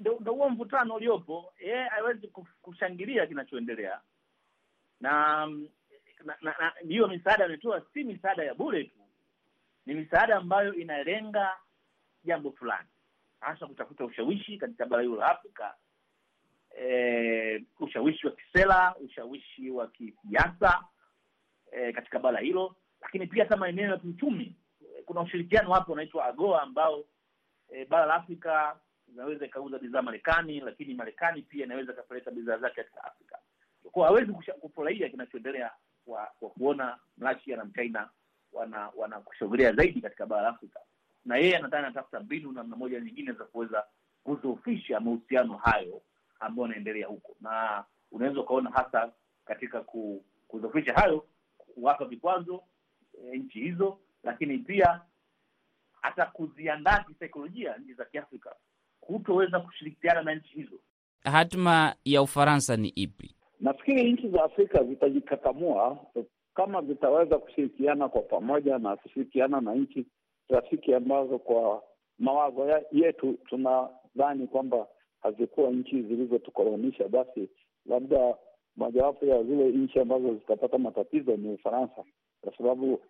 Ndo 0.00 0.32
huo 0.32 0.50
mvutano 0.50 0.94
uliopo. 0.94 1.52
Yeye 1.60 1.84
hawezi 1.88 2.28
kushangilia 2.62 3.26
kinachoendelea 3.26 4.00
na 5.00 5.46
hiyo 6.88 7.08
misaada 7.08 7.44
ametoa 7.44 7.82
si 7.94 8.04
misaada 8.04 8.44
ya 8.44 8.54
bure 8.54 8.84
tu, 8.84 8.98
ni 9.86 9.94
misaada 9.94 10.36
ambayo 10.36 10.74
inalenga 10.74 11.50
jambo 12.24 12.52
fulani, 12.52 12.88
hasa 13.40 13.66
kutafuta 13.66 14.04
ushawishi 14.04 14.58
katika 14.58 14.86
bara 14.86 15.02
hilo 15.02 15.16
la 15.16 15.26
Afrika. 15.30 15.74
E, 16.80 17.64
ushawishi 17.80 18.26
wa 18.26 18.32
kisera, 18.32 18.94
ushawishi 19.04 19.70
wa 19.70 19.86
kisiasa 19.88 20.84
eh, 21.72 21.94
katika 21.94 22.18
bara 22.18 22.40
hilo, 22.40 22.76
lakini 23.00 23.26
pia 23.26 23.44
hata 23.44 23.56
maeneo 23.56 23.90
ya 23.90 23.98
kiuchumi. 23.98 24.56
Kuna 25.06 25.20
ushirikiano 25.20 25.72
hapo 25.72 25.92
unaitwa 25.92 26.24
AGOA 26.24 26.62
ambao 26.62 27.04
eh, 27.72 27.88
bara 27.88 28.06
la 28.06 28.14
Afrika 28.14 28.76
inaweza 29.12 29.46
ikauza 29.46 29.78
bidhaa 29.78 30.02
Marekani, 30.02 30.60
lakini 30.60 30.94
Marekani 30.94 31.42
pia 31.42 31.64
inaweza 31.64 31.92
ikapeleka 31.92 32.30
bidhaa 32.30 32.58
zake 32.58 32.74
katika 32.74 33.04
Afrika. 33.04 33.38
Kwa 33.92 34.06
hawezi 34.06 34.32
kufurahia 34.32 35.08
kinachoendelea 35.08 35.70
kwa 36.04 36.32
kwa 36.40 36.50
kuona 36.50 36.98
Russia 37.18 37.56
na 37.56 37.66
China 37.74 38.08
wana 38.52 38.90
wanakushogelea 38.96 39.72
zaidi 39.72 40.00
katika 40.00 40.26
bara 40.26 40.42
la 40.42 40.48
Afrika, 40.48 40.80
na 41.24 41.36
yeye 41.36 41.56
anataka 41.56 41.78
anatafuta 41.78 42.20
mbinu 42.20 42.52
namna 42.52 42.76
moja 42.76 43.00
nyingine 43.00 43.32
za 43.32 43.44
kuweza 43.44 43.84
kudhoofisha 44.24 45.00
mahusiano 45.00 45.56
hayo 45.56 46.02
ambayo 46.40 46.66
anaendelea 46.66 47.06
huko, 47.06 47.36
na 47.40 47.84
unaweza 48.12 48.40
ukaona 48.40 48.70
hasa 48.70 49.12
katika 49.44 49.84
kudhofisha 50.48 50.94
hayo, 50.94 51.24
kuwapa 51.58 52.04
vikwazo 52.04 52.62
e, 53.32 53.38
nchi 53.38 53.60
hizo, 53.60 53.98
lakini 54.22 54.58
pia 54.58 55.00
hata 56.02 56.26
kuziandaa 56.26 57.04
kisaikolojia 57.08 57.76
nchi 57.76 57.94
za 57.94 58.04
Kiafrika 58.04 58.54
kutoweza 59.00 59.60
kushirikiana 59.60 60.22
na 60.22 60.34
nchi 60.34 60.54
hizo. 60.54 60.80
Hatima 61.24 61.94
ya 62.04 62.22
Ufaransa 62.22 62.76
ni 62.76 62.88
ipi? 62.88 63.34
Nafikiri 63.60 64.12
nchi 64.12 64.28
za 64.28 64.44
Afrika 64.44 64.84
zitajikakamua 64.84 65.98
kama 66.54 66.82
zitaweza 66.82 67.38
kushirikiana 67.38 68.08
kwa 68.08 68.22
pamoja 68.22 68.78
na 68.78 68.96
kushirikiana 68.96 69.60
na 69.60 69.74
nchi 69.74 70.06
rafiki 70.48 70.94
ambazo 70.94 71.38
kwa 71.38 71.82
mawazo 72.18 72.80
yetu 72.92 73.38
tunadhani 73.48 74.46
kwamba 74.46 74.86
hazikuwa 75.22 75.70
nchi 75.70 76.02
zilizotukolonisha. 76.02 77.08
Basi 77.08 77.48
labda 77.86 78.34
mojawapo 78.76 79.26
ya 79.26 79.42
zile 79.42 79.68
nchi 79.68 80.00
ambazo 80.00 80.34
zitapata 80.34 80.78
matatizo 80.78 81.36
ni 81.36 81.48
Ufaransa, 81.54 82.04
kwa 82.40 82.56
sababu 82.56 83.00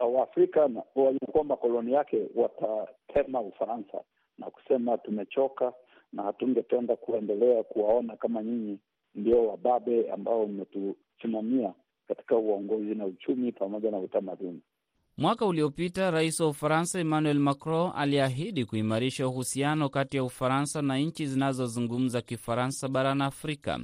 Waafrika 0.00 0.60
wa 0.60 1.04
waliokuwa 1.04 1.44
makoloni 1.44 1.92
yake 1.92 2.26
watatema 2.34 3.40
Ufaransa 3.40 4.00
na 4.38 4.50
kusema 4.50 4.98
tumechoka 4.98 5.72
na 6.12 6.22
hatungependa 6.22 6.96
kuendelea 6.96 7.62
kuwaona 7.62 8.16
kama 8.16 8.42
nyinyi 8.42 8.78
ndio 9.14 9.46
wababe 9.48 10.10
ambao 10.10 10.46
mmetusimamia 10.46 11.74
katika 12.08 12.36
uongozi 12.36 12.94
na 12.94 13.06
uchumi 13.06 13.52
pamoja 13.52 13.90
na 13.90 13.98
utamaduni. 13.98 14.60
Mwaka 15.22 15.46
uliopita 15.46 16.10
rais 16.10 16.40
wa 16.40 16.48
Ufaransa 16.48 17.00
Emmanuel 17.00 17.38
Macron 17.38 17.92
aliahidi 17.94 18.64
kuimarisha 18.64 19.28
uhusiano 19.28 19.88
kati 19.88 20.16
ya 20.16 20.24
Ufaransa 20.24 20.82
na 20.82 20.98
nchi 20.98 21.26
zinazozungumza 21.26 22.20
Kifaransa 22.22 22.88
barani 22.88 23.22
Afrika. 23.22 23.80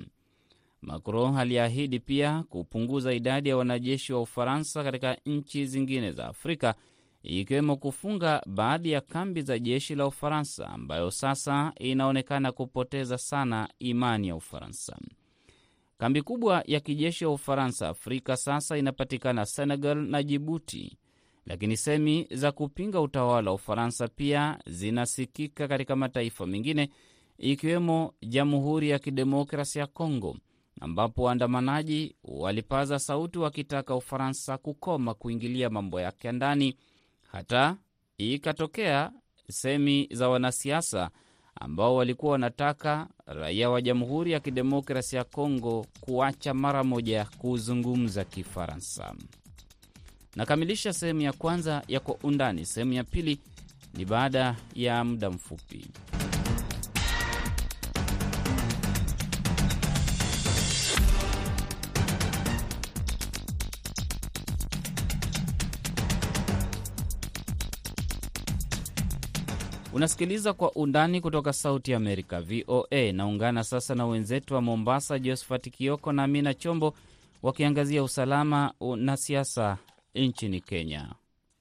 Macron 0.82 1.36
aliahidi 1.36 2.00
pia 2.00 2.44
kupunguza 2.48 3.12
idadi 3.12 3.48
ya 3.48 3.56
wanajeshi 3.56 4.12
wa 4.12 4.20
Ufaransa 4.22 4.84
katika 4.84 5.16
nchi 5.26 5.66
zingine 5.66 6.12
za 6.12 6.26
Afrika, 6.26 6.74
ikiwemo 7.22 7.76
kufunga 7.76 8.42
baadhi 8.46 8.90
ya 8.90 9.00
kambi 9.00 9.42
za 9.42 9.58
jeshi 9.58 9.94
la 9.94 10.06
Ufaransa 10.06 10.68
ambayo 10.68 11.10
sasa 11.10 11.72
inaonekana 11.80 12.52
kupoteza 12.52 13.18
sana 13.18 13.68
imani 13.78 14.28
ya 14.28 14.36
Ufaransa. 14.36 14.96
Kambi 15.98 16.22
kubwa 16.22 16.62
ya 16.66 16.80
kijeshi 16.80 17.24
ya 17.24 17.30
Ufaransa 17.30 17.88
Afrika 17.88 18.36
sasa 18.36 18.78
inapatikana 18.78 19.46
Senegal 19.46 19.96
na 19.98 20.22
Jibuti, 20.22 20.98
lakini 21.48 21.76
semi 21.76 22.26
za 22.30 22.52
kupinga 22.52 23.00
utawala 23.00 23.50
wa 23.50 23.54
Ufaransa 23.54 24.08
pia 24.08 24.58
zinasikika 24.66 25.68
katika 25.68 25.96
mataifa 25.96 26.46
mengine 26.46 26.90
ikiwemo 27.38 28.14
Jamhuri 28.22 28.90
ya 28.90 28.98
Kidemokrasi 28.98 29.78
ya 29.78 29.86
Kongo, 29.86 30.36
ambapo 30.80 31.22
waandamanaji 31.22 32.16
walipaza 32.24 32.98
sauti 32.98 33.38
wakitaka 33.38 33.94
Ufaransa 33.96 34.58
kukoma 34.58 35.14
kuingilia 35.14 35.70
mambo 35.70 36.00
yake 36.00 36.26
ya 36.26 36.32
ndani. 36.32 36.76
Hata 37.32 37.76
ikatokea 38.18 39.12
semi 39.50 40.08
za 40.12 40.28
wanasiasa 40.28 41.10
ambao 41.60 41.94
walikuwa 41.96 42.32
wanataka 42.32 43.08
raia 43.26 43.70
wa 43.70 43.82
Jamhuri 43.82 44.32
ya 44.32 44.40
Kidemokrasi 44.40 45.16
ya 45.16 45.24
Kongo 45.24 45.86
kuacha 46.00 46.54
mara 46.54 46.84
moja 46.84 47.24
kuzungumza 47.38 48.24
Kifaransa. 48.24 49.14
Nakamilisha 50.38 50.92
sehemu 50.92 51.20
ya 51.20 51.32
kwanza 51.32 51.82
ya 51.88 52.00
Kwa 52.00 52.14
Undani. 52.22 52.66
Sehemu 52.66 52.92
ya 52.92 53.04
pili 53.04 53.38
ni 53.94 54.04
baada 54.04 54.56
ya 54.74 55.04
muda 55.04 55.30
mfupi. 55.30 55.86
Unasikiliza 69.92 70.52
Kwa 70.52 70.72
Undani 70.72 71.20
kutoka 71.20 71.52
Sauti 71.52 71.94
Amerika, 71.94 72.40
VOA. 72.40 73.12
Naungana 73.12 73.64
sasa 73.64 73.94
na 73.94 74.06
wenzetu 74.06 74.54
wa 74.54 74.60
Mombasa, 74.62 75.18
Josephat 75.18 75.70
Kioko 75.70 76.12
na 76.12 76.22
Amina 76.24 76.54
Chombo, 76.54 76.94
wakiangazia 77.42 78.02
usalama 78.02 78.72
na 78.96 79.16
siasa 79.16 79.78
nchini 80.26 80.60
Kenya. 80.60 81.08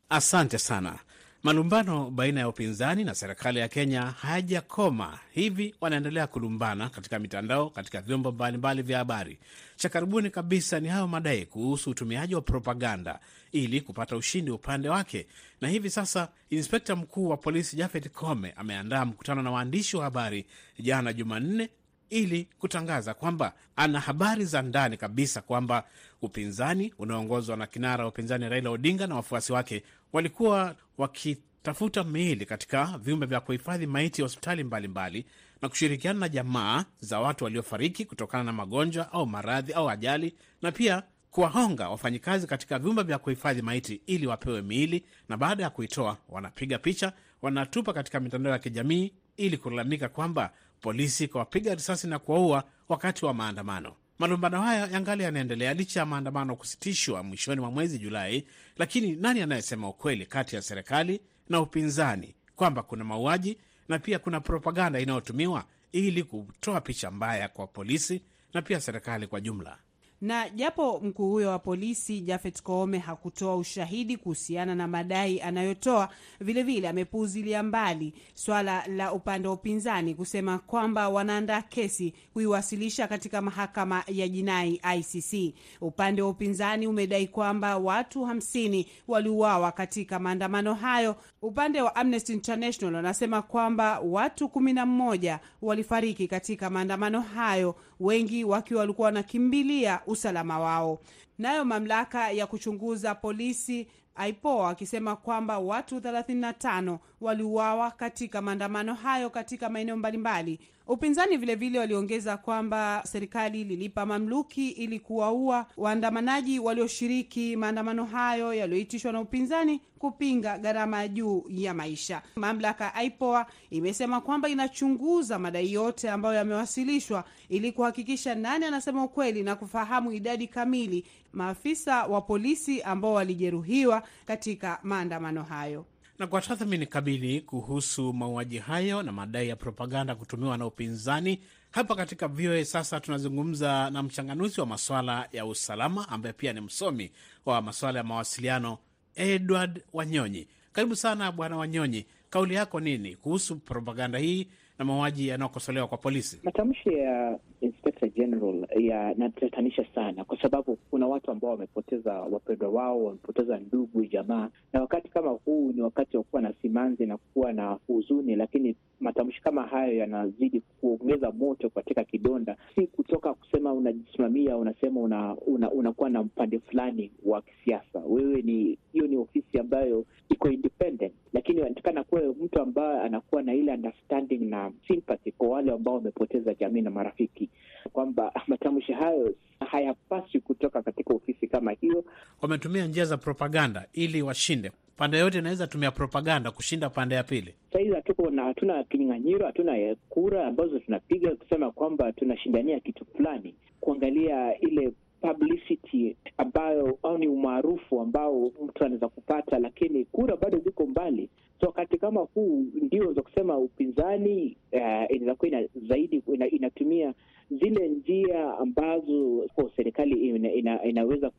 Asante 0.09 0.57
sana. 0.57 0.99
Malumbano 1.43 2.09
baina 2.11 2.39
ya 2.39 2.49
upinzani 2.49 3.03
na 3.03 3.15
serikali 3.15 3.59
ya 3.59 3.67
Kenya 3.67 4.01
hayajakoma, 4.05 5.19
hivi 5.31 5.75
wanaendelea 5.81 6.27
kulumbana 6.27 6.89
katika 6.89 7.19
mitandao, 7.19 7.69
katika 7.69 8.01
vyombo 8.01 8.31
mbalimbali 8.31 8.81
vya 8.81 8.97
habari. 8.97 9.39
Cha 9.75 9.89
karibuni 9.89 10.29
kabisa 10.29 10.79
ni 10.79 10.87
hayo 10.87 11.07
madai 11.07 11.45
kuhusu 11.45 11.89
utumiaji 11.89 12.35
wa 12.35 12.41
propaganda 12.41 13.19
ili 13.51 13.81
kupata 13.81 14.15
ushindi 14.17 14.51
upande 14.51 14.89
wake, 14.89 15.27
na 15.61 15.67
hivi 15.67 15.89
sasa 15.89 16.27
inspekta 16.49 16.95
mkuu 16.95 17.29
wa 17.29 17.37
polisi 17.37 17.75
Jafet 17.75 18.09
Kome 18.09 18.51
ameandaa 18.57 19.05
mkutano 19.05 19.41
na 19.41 19.51
waandishi 19.51 19.97
wa 19.97 20.03
habari 20.03 20.45
jana 20.79 21.13
Jumanne 21.13 21.69
ili 22.09 22.47
kutangaza 22.59 23.13
kwamba 23.13 23.53
ana 23.75 23.99
habari 23.99 24.45
za 24.45 24.61
ndani 24.61 24.97
kabisa 24.97 25.41
kwamba 25.41 25.83
upinzani 26.21 26.93
unaoongozwa 26.99 27.57
na 27.57 27.67
kinara 27.67 28.03
wa 28.03 28.09
upinzani 28.09 28.49
Raila 28.49 28.69
Odinga 28.69 29.07
na 29.07 29.15
wafuasi 29.15 29.53
wake 29.53 29.83
walikuwa 30.13 30.75
wakitafuta 30.97 32.03
miili 32.03 32.45
katika 32.45 32.97
vyumba 32.97 33.25
vya 33.25 33.39
kuhifadhi 33.39 33.87
maiti 33.87 34.21
ya 34.21 34.25
hospitali 34.25 34.63
mbalimbali 34.63 35.25
na 35.61 35.69
kushirikiana 35.69 36.19
na 36.19 36.29
jamaa 36.29 36.85
za 36.99 37.19
watu 37.19 37.43
waliofariki 37.43 38.05
kutokana 38.05 38.43
na 38.43 38.53
magonjwa 38.53 39.11
au 39.13 39.25
maradhi 39.27 39.73
au 39.73 39.89
ajali, 39.89 40.35
na 40.61 40.71
pia 40.71 41.03
kuwahonga 41.31 41.89
wafanyikazi 41.89 42.47
katika 42.47 42.79
vyumba 42.79 43.03
vya 43.03 43.19
kuhifadhi 43.19 43.61
maiti 43.61 44.01
ili 44.05 44.27
wapewe 44.27 44.61
miili, 44.61 45.03
na 45.29 45.37
baada 45.37 45.63
ya 45.63 45.69
kuitoa 45.69 46.17
wanapiga 46.29 46.79
picha, 46.79 47.13
wanatupa 47.41 47.93
katika 47.93 48.19
mitandao 48.19 48.53
ya 48.53 48.59
kijamii 48.59 49.13
ili 49.37 49.57
kulalamika 49.57 50.09
kwamba 50.09 50.51
polisi 50.81 51.27
kawapiga 51.27 51.75
risasi 51.75 52.07
na 52.07 52.19
kuwaua 52.19 52.63
wakati 52.89 53.25
wa 53.25 53.33
maandamano. 53.33 53.95
Malumbano 54.19 54.61
haya 54.61 54.87
yangali 54.87 55.23
yanaendelea 55.23 55.73
licha 55.73 55.99
ya 55.99 56.05
maandamano 56.05 56.55
kusitishwa 56.55 57.23
mwishoni 57.23 57.61
mwa 57.61 57.71
mwezi 57.71 57.99
Julai. 57.99 58.45
Lakini 58.77 59.15
nani 59.15 59.41
anayesema 59.41 59.89
ukweli 59.89 60.25
kati 60.25 60.55
ya 60.55 60.61
serikali 60.61 61.21
na 61.49 61.61
upinzani 61.61 62.35
kwamba 62.55 62.83
kuna 62.83 63.03
mauaji 63.03 63.57
na 63.89 63.99
pia 63.99 64.19
kuna 64.19 64.39
propaganda 64.39 64.99
inayotumiwa 64.99 65.65
ili 65.91 66.23
kutoa 66.23 66.81
picha 66.81 67.11
mbaya 67.11 67.47
kwa 67.49 67.67
polisi 67.67 68.21
na 68.53 68.61
pia 68.61 68.79
serikali 68.79 69.27
kwa 69.27 69.41
jumla. 69.41 69.77
Na 70.21 70.49
japo 70.49 70.99
mkuu 71.03 71.29
huyo 71.31 71.49
wa 71.49 71.59
polisi 71.59 72.21
Jafet 72.21 72.61
Koome 72.61 72.97
hakutoa 72.97 73.55
ushahidi 73.55 74.17
kuhusiana 74.17 74.75
na 74.75 74.87
madai 74.87 75.41
anayotoa, 75.41 76.09
vilevile 76.41 76.87
amepuuzilia 76.89 77.63
mbali 77.63 78.13
swala 78.33 78.87
la 78.87 79.13
upande 79.13 79.47
wa 79.47 79.53
upinzani 79.53 80.15
kusema 80.15 80.57
kwamba 80.59 81.09
wanaandaa 81.09 81.61
kesi 81.61 82.13
kuiwasilisha 82.33 83.07
katika 83.07 83.41
mahakama 83.41 84.03
ya 84.07 84.27
jinai 84.27 84.81
ICC. 84.97 85.55
Upande 85.81 86.21
wa 86.21 86.29
upinzani 86.29 86.87
umedai 86.87 87.27
kwamba 87.27 87.77
watu 87.77 88.23
hamsini 88.25 88.87
waliuawa 89.07 89.71
katika 89.71 90.19
maandamano 90.19 90.73
hayo. 90.73 91.15
Upande 91.41 91.81
wa 91.81 91.95
Amnesty 91.95 92.33
International 92.33 92.95
wanasema 92.95 93.41
kwamba 93.41 93.99
watu 93.99 94.49
kumi 94.49 94.73
na 94.73 94.85
mmoja 94.85 95.39
walifariki 95.61 96.27
katika 96.27 96.69
maandamano 96.69 97.21
hayo, 97.21 97.75
wengi 97.99 98.43
wakiwa 98.43 98.79
walikuwa 98.79 99.05
wanakimbilia 99.05 99.99
usalama 100.07 100.59
wao. 100.59 100.99
Nayo 101.37 101.65
mamlaka 101.65 102.31
ya 102.31 102.47
kuchunguza 102.47 103.15
polisi 103.15 103.87
IPOA 104.27 104.69
akisema 104.69 105.15
kwamba 105.15 105.59
watu 105.59 105.97
35 105.99 106.97
waliuawa 107.21 107.91
katika 107.91 108.41
maandamano 108.41 108.93
hayo 108.93 109.29
katika 109.29 109.69
maeneo 109.69 109.95
mbalimbali. 109.97 110.59
Upinzani 110.87 111.37
vilevile 111.37 111.79
waliongeza 111.79 112.37
kwamba 112.37 113.01
serikali 113.05 113.61
ililipa 113.61 114.05
mamluki 114.05 114.69
ili 114.69 114.99
kuwaua 114.99 115.65
waandamanaji 115.77 116.59
walioshiriki 116.59 117.55
maandamano 117.55 118.05
hayo 118.05 118.53
yaliyoitishwa 118.53 119.11
na 119.11 119.21
upinzani 119.21 119.81
kupinga 119.99 120.57
gharama 120.57 120.97
ya 121.01 121.07
juu 121.07 121.43
ya 121.49 121.73
maisha. 121.73 122.21
Mamlaka 122.35 123.03
IPOA 123.03 123.45
imesema 123.69 124.21
kwamba 124.21 124.49
inachunguza 124.49 125.39
madai 125.39 125.73
yote 125.73 126.09
ambayo 126.09 126.35
yamewasilishwa 126.35 127.23
ili 127.49 127.71
kuhakikisha 127.71 128.35
nani 128.35 128.65
anasema 128.65 129.03
ukweli 129.03 129.43
na 129.43 129.55
kufahamu 129.55 130.11
idadi 130.11 130.47
kamili 130.47 131.05
maafisa 131.37 132.05
wa 132.07 132.21
polisi 132.21 132.81
ambao 132.81 133.13
walijeruhiwa 133.13 134.03
katika 134.25 134.79
maandamano 134.83 135.43
hayo. 135.43 135.85
Na 136.19 136.27
kwa 136.27 136.41
tathmini 136.41 136.85
kamili 136.87 137.41
kuhusu 137.41 138.13
mauaji 138.13 138.57
hayo 138.57 139.03
na 139.03 139.11
madai 139.11 139.47
ya 139.49 139.55
propaganda 139.55 140.15
kutumiwa 140.15 140.57
na 140.57 140.65
upinzani, 140.65 141.39
hapa 141.71 141.95
katika 141.95 142.27
VOA 142.27 142.65
sasa 142.65 142.99
tunazungumza 142.99 143.89
na 143.89 144.03
mchanganuzi 144.03 144.59
wa 144.61 144.67
maswala 144.67 145.27
ya 145.31 145.45
usalama 145.45 146.09
ambaye 146.09 146.33
pia 146.33 146.53
ni 146.53 146.61
msomi 146.61 147.11
wa 147.45 147.61
maswala 147.61 147.97
ya 147.99 148.03
mawasiliano, 148.03 148.77
Edward 149.15 149.83
Wanyonyi. 149.93 150.47
Karibu 150.71 150.95
sana 150.95 151.31
Bwana 151.31 151.57
Wanyonyi, 151.57 152.05
kauli 152.29 152.55
yako 152.55 152.79
nini 152.79 153.15
kuhusu 153.15 153.55
propaganda 153.55 154.19
hii 154.19 154.47
na 154.79 154.85
mauaji 154.85 155.27
yanayokosolewa 155.27 155.87
kwa 155.87 155.97
polisi? 155.97 156.39
Matamshi 156.43 156.89
ya 156.93 157.39
Inspector 157.61 158.09
General 158.09 158.67
yanatatanisha 158.79 159.85
sana, 159.95 160.23
kwa 160.23 160.41
sababu 160.41 160.75
kuna 160.75 161.07
watu 161.07 161.31
ambao 161.31 161.51
wamepoteza 161.51 162.13
wapendwa 162.13 162.69
wao, 162.69 163.03
wamepoteza 163.03 163.57
ndugu, 163.57 164.05
jamaa, 164.05 164.49
na 164.73 164.81
wakati 164.81 165.09
kama 165.09 165.29
huu 165.31 165.71
ni 165.75 165.81
wakati 165.81 166.17
wa 166.17 166.23
kuwa 166.23 166.41
na 166.41 166.53
simanzi 166.61 167.05
na 167.05 167.17
kuwa 167.17 167.53
na 167.53 167.77
huzuni, 167.87 168.35
lakini 168.35 168.75
matamshi 168.99 169.41
kama 169.41 169.63
hayo 169.63 169.93
yanazidi 169.97 170.61
kuongeza 170.81 171.31
moto 171.31 171.69
katika 171.69 172.03
kidonda. 172.03 172.57
Si 172.75 172.87
kutoka 172.87 173.33
kusema 173.33 173.73
unajisimamia, 173.73 174.57
unasema 174.57 174.99
unakuwa 175.01 175.47
una, 175.47 175.71
una 175.71 176.09
na 176.09 176.23
mpande 176.23 176.59
fulani 176.59 177.11
wa 177.25 177.41
kisiasa. 177.41 177.99
Wewe 178.07 178.41
ni 178.41 178.77
hiyo 178.93 179.07
ni 179.07 179.17
ofisi 179.17 179.59
ambayo 179.59 180.05
iko 180.29 180.49
independent, 180.49 181.13
lakini 181.33 181.61
anatakana 181.61 182.03
kuwe 182.03 182.27
mtu 182.43 182.61
ambaye 182.61 182.99
anakuwa 183.01 183.41
na 183.43 183.53
ile 183.53 183.73
understanding 183.73 184.37
na 184.49 184.66
sympathy 184.87 185.31
kwa 185.31 185.47
wale 185.49 185.71
ambao 185.71 185.93
wamepoteza 185.95 186.53
jamii 186.53 186.81
na 186.81 186.89
marafiki, 186.89 187.49
kwamba 187.93 188.31
matamshi 188.47 188.93
hayo 188.93 189.33
hayapaswi 189.69 190.41
kutoka 190.41 190.81
katika 190.81 191.13
ofisi 191.13 191.47
kama 191.47 191.71
hiyo. 191.71 192.03
Wametumia 192.41 192.85
njia 192.87 193.05
za 193.05 193.17
propaganda 193.17 193.85
ili 193.93 194.21
washinde. 194.21 194.71
Pande 194.97 195.17
yote 195.17 195.39
inaweza 195.39 195.67
tumia 195.67 195.91
propaganda 195.91 196.51
kushinda 196.51 196.89
pande 196.89 197.15
ya 197.15 197.23
pili. 197.23 197.53
Sahizi 197.73 197.93
hatuko 197.95 198.29
na 198.29 198.43
hatuna 198.43 198.83
kinyang'anyiro, 198.83 199.45
hatuna 199.45 199.95
kura 200.09 200.47
ambazo 200.47 200.79
tunapiga 200.79 201.35
kusema 201.35 201.71
kwamba 201.71 202.11
tunashindania 202.11 202.79
kitu 202.79 203.05
fulani, 203.05 203.55
kuangalia 203.79 204.59
ile 204.59 204.93
publicity 205.21 206.15
ambayo 206.37 206.97
au 207.03 207.17
ni 207.17 207.27
umaarufu 207.27 208.01
ambao 208.01 208.51
mtu 208.65 208.83
anaweza 208.85 209.07
kupata, 209.09 209.59
lakini 209.59 210.05
kura 210.05 210.35
bado 210.35 210.57
ziko 210.59 210.85
mbali. 210.85 211.29
So 211.59 211.65
wakati 211.65 211.97
kama 211.97 212.21
huu 212.21 212.65
ndio 212.81 213.13
za 213.13 213.21
kusema 213.21 213.57
upinzani 213.57 214.57
uh, 214.73 214.79
inaweza 215.15 215.35
kuwa 215.35 215.47
ina, 215.47 215.67
zaidi 215.87 216.23
ina, 216.33 216.47
inatumia 216.49 217.13
zile 217.51 217.87
njia 217.87 218.57
ambazo 218.57 219.37
oh, 219.57 219.69
serikali 219.75 220.29
ina, 220.29 220.51
ina, 220.53 220.83
inaweza 220.83 221.29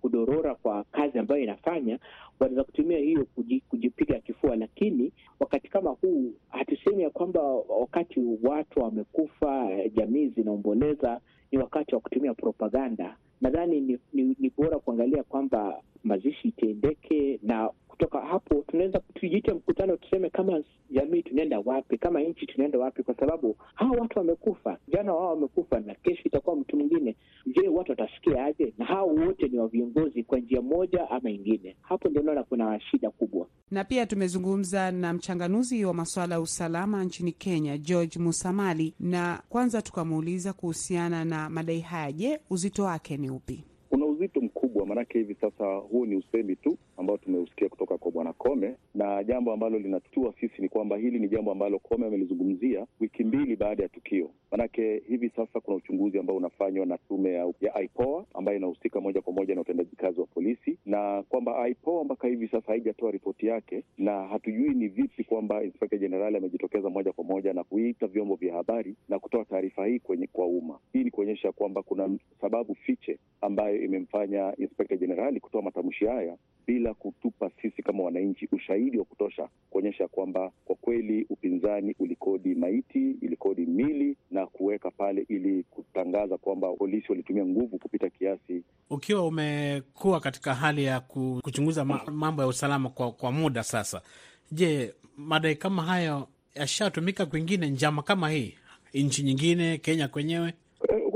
kudorora 0.00 0.54
kwa 0.54 0.84
kazi 0.84 1.18
ambayo 1.18 1.42
inafanya, 1.42 1.98
wanaweza 2.40 2.64
kutumia 2.64 2.98
hiyo 2.98 3.26
kujipiga 3.68 4.20
kifua. 4.20 4.56
Lakini 4.56 5.12
wakati 5.40 5.68
kama 5.70 5.90
huu 5.90 6.32
hatusemi 6.48 7.02
ya 7.02 7.10
kwamba 7.10 7.40
wakati 7.80 8.20
watu 8.42 8.80
wamekufa, 8.80 9.68
jamii 9.96 10.28
zinaomboleza, 10.28 11.20
ni 11.52 11.58
wakati 11.58 11.94
wa 11.94 12.00
kutumia 12.00 12.34
propaganda. 12.34 13.16
Nadhani 13.40 13.80
ni, 13.80 13.98
ni, 14.12 14.36
ni 14.38 14.50
bora 14.56 14.78
kuangalia 14.78 15.22
kwamba 15.22 15.82
mazishi 16.04 16.48
itendeke 16.48 17.38
na 17.42 17.70
kutoka 17.88 18.20
hapo 18.20 18.64
tunaweza 18.68 19.00
tujiite 19.14 19.52
mkutano, 19.52 19.96
tuseme 19.96 20.30
kama 20.30 20.62
jamii 20.90 21.22
tunaenda 21.22 21.60
wapi, 21.64 21.98
kama 21.98 22.20
nchi 22.20 22.46
tunaenda 22.46 22.78
wapi, 22.78 23.02
kwa 23.02 23.14
sababu 23.14 23.56
hawa 23.74 23.96
watu 24.00 24.18
wamekufa, 24.18 24.78
jana 24.88 25.14
wao 25.14 25.28
wamekufa 25.30 25.80
na 25.80 25.94
kesho 25.94 26.22
itakuwa 26.24 26.56
mtu 26.56 26.76
mwingine. 26.76 27.16
Je, 27.46 27.68
watu 27.68 27.90
watasikia 27.92 28.44
aje? 28.44 28.74
Na 28.78 28.84
hao 28.84 29.06
wote 29.08 29.48
ni 29.48 29.58
wa 29.58 29.68
viongozi 29.68 30.22
kwa 30.22 30.38
njia 30.38 30.62
moja 30.62 31.10
ama 31.10 31.30
ingine. 31.30 31.76
Hapo 31.82 32.08
ndio 32.08 32.22
naona 32.22 32.42
kuna 32.44 32.80
shida 32.80 33.10
kubwa. 33.10 33.46
Na 33.70 33.83
pia 33.94 34.06
tumezungumza 34.06 34.90
na 34.90 35.12
mchanganuzi 35.12 35.84
wa 35.84 35.94
masuala 35.94 36.34
ya 36.34 36.40
usalama 36.40 37.04
nchini 37.04 37.32
Kenya, 37.32 37.78
George 37.78 38.18
Musamali, 38.18 38.94
na 39.00 39.42
kwanza 39.48 39.82
tukamuuliza 39.82 40.52
kuhusiana 40.52 41.24
na 41.24 41.50
madai 41.50 41.80
haya. 41.80 42.12
Je, 42.12 42.40
uzito 42.50 42.84
wake 42.84 43.16
ni 43.16 43.30
upi? 43.30 43.64
Kuna 43.90 44.06
uzito 44.06 44.40
mkubwa, 44.40 44.63
maanake 44.86 45.18
hivi 45.18 45.34
sasa 45.40 45.74
huu 45.74 46.06
ni 46.06 46.16
usemi 46.16 46.56
tu 46.56 46.78
ambao 46.96 47.16
tumeusikia 47.18 47.68
kutoka 47.68 47.98
kwa 47.98 48.10
bwana 48.10 48.32
Kome, 48.32 48.74
na 48.94 49.24
jambo 49.24 49.52
ambalo 49.52 49.78
linatutua 49.78 50.34
sisi 50.40 50.62
ni 50.62 50.68
kwamba 50.68 50.96
hili 50.96 51.18
ni 51.18 51.28
jambo 51.28 51.52
ambalo 51.52 51.78
Kome 51.78 52.06
amelizungumzia 52.06 52.86
wiki 53.00 53.24
mbili 53.24 53.56
baada 53.56 53.82
ya 53.82 53.88
tukio. 53.88 54.30
Maanake 54.50 55.02
hivi 55.08 55.28
sasa 55.36 55.60
kuna 55.60 55.76
uchunguzi 55.76 56.18
ambao 56.18 56.36
unafanywa 56.36 56.86
na 56.86 56.98
tume 56.98 57.32
ya 57.60 57.80
IPOA 57.82 58.24
ambayo 58.34 58.56
inahusika 58.58 59.00
moja 59.00 59.20
kwa 59.22 59.32
moja 59.32 59.54
na 59.54 59.60
utendaji 59.60 59.96
kazi 59.96 60.20
wa 60.20 60.26
polisi, 60.26 60.78
na 60.86 61.22
kwamba 61.28 61.68
IPOA 61.68 62.04
mpaka 62.04 62.28
hivi 62.28 62.48
sasa 62.48 62.66
haijatoa 62.66 63.10
ripoti 63.10 63.46
yake, 63.46 63.84
na 63.98 64.26
hatujui 64.26 64.74
ni 64.74 64.88
vipi 64.88 65.24
kwamba 65.24 65.64
Inspekta 65.64 65.96
Jenerali 65.96 66.36
amejitokeza 66.36 66.90
moja 66.90 67.12
kwa 67.12 67.24
moja 67.24 67.52
na 67.52 67.64
kuita 67.64 68.06
vyombo 68.06 68.34
vya 68.34 68.54
habari 68.54 68.96
na 69.08 69.18
kutoa 69.18 69.44
taarifa 69.44 69.86
hii 69.86 69.98
kwenye 69.98 70.26
kwa 70.26 70.46
umma. 70.46 70.78
Hii 70.92 71.04
ni 71.04 71.10
kuonyesha 71.10 71.52
kwamba 71.52 71.82
kuna 71.82 72.18
sababu 72.40 72.74
fiche 72.74 73.18
ambayo 73.40 73.82
imemfanya 73.82 74.54
Inspekta 74.74 74.96
Jenerali 74.96 75.40
kutoa 75.40 75.62
matamshi 75.62 76.06
haya 76.06 76.36
bila 76.66 76.94
kutupa 76.94 77.50
sisi 77.62 77.82
kama 77.82 78.02
wananchi 78.02 78.48
ushahidi 78.52 78.98
wa 78.98 79.04
kutosha 79.04 79.48
kuonyesha 79.70 80.08
kwamba 80.08 80.52
kwa 80.64 80.76
kweli 80.76 81.26
upinzani 81.30 81.94
ulikodi 81.98 82.54
maiti, 82.54 83.10
ilikodi 83.20 83.66
mili 83.66 84.16
na 84.30 84.46
kuweka 84.46 84.90
pale 84.90 85.26
ili 85.28 85.62
kutangaza 85.62 86.38
kwamba 86.38 86.72
polisi 86.72 87.06
walitumia 87.08 87.46
nguvu 87.46 87.78
kupita 87.78 88.10
kiasi. 88.10 88.62
Ukiwa 88.90 89.26
umekuwa 89.26 90.20
katika 90.20 90.54
hali 90.54 90.84
ya 90.84 91.00
kuchunguza 91.00 91.84
mambo 92.12 92.42
ya 92.42 92.48
usalama 92.48 92.90
kwa, 92.90 93.12
kwa 93.12 93.32
muda 93.32 93.62
sasa, 93.62 94.02
je, 94.52 94.94
madai 95.16 95.56
kama 95.56 95.82
hayo 95.82 96.28
yashatumika 96.54 97.26
kwingine, 97.26 97.70
njama 97.70 98.02
kama 98.02 98.30
hii 98.30 98.54
nchi 98.94 99.22
nyingine, 99.22 99.78
Kenya 99.78 100.08
kwenyewe? 100.08 100.54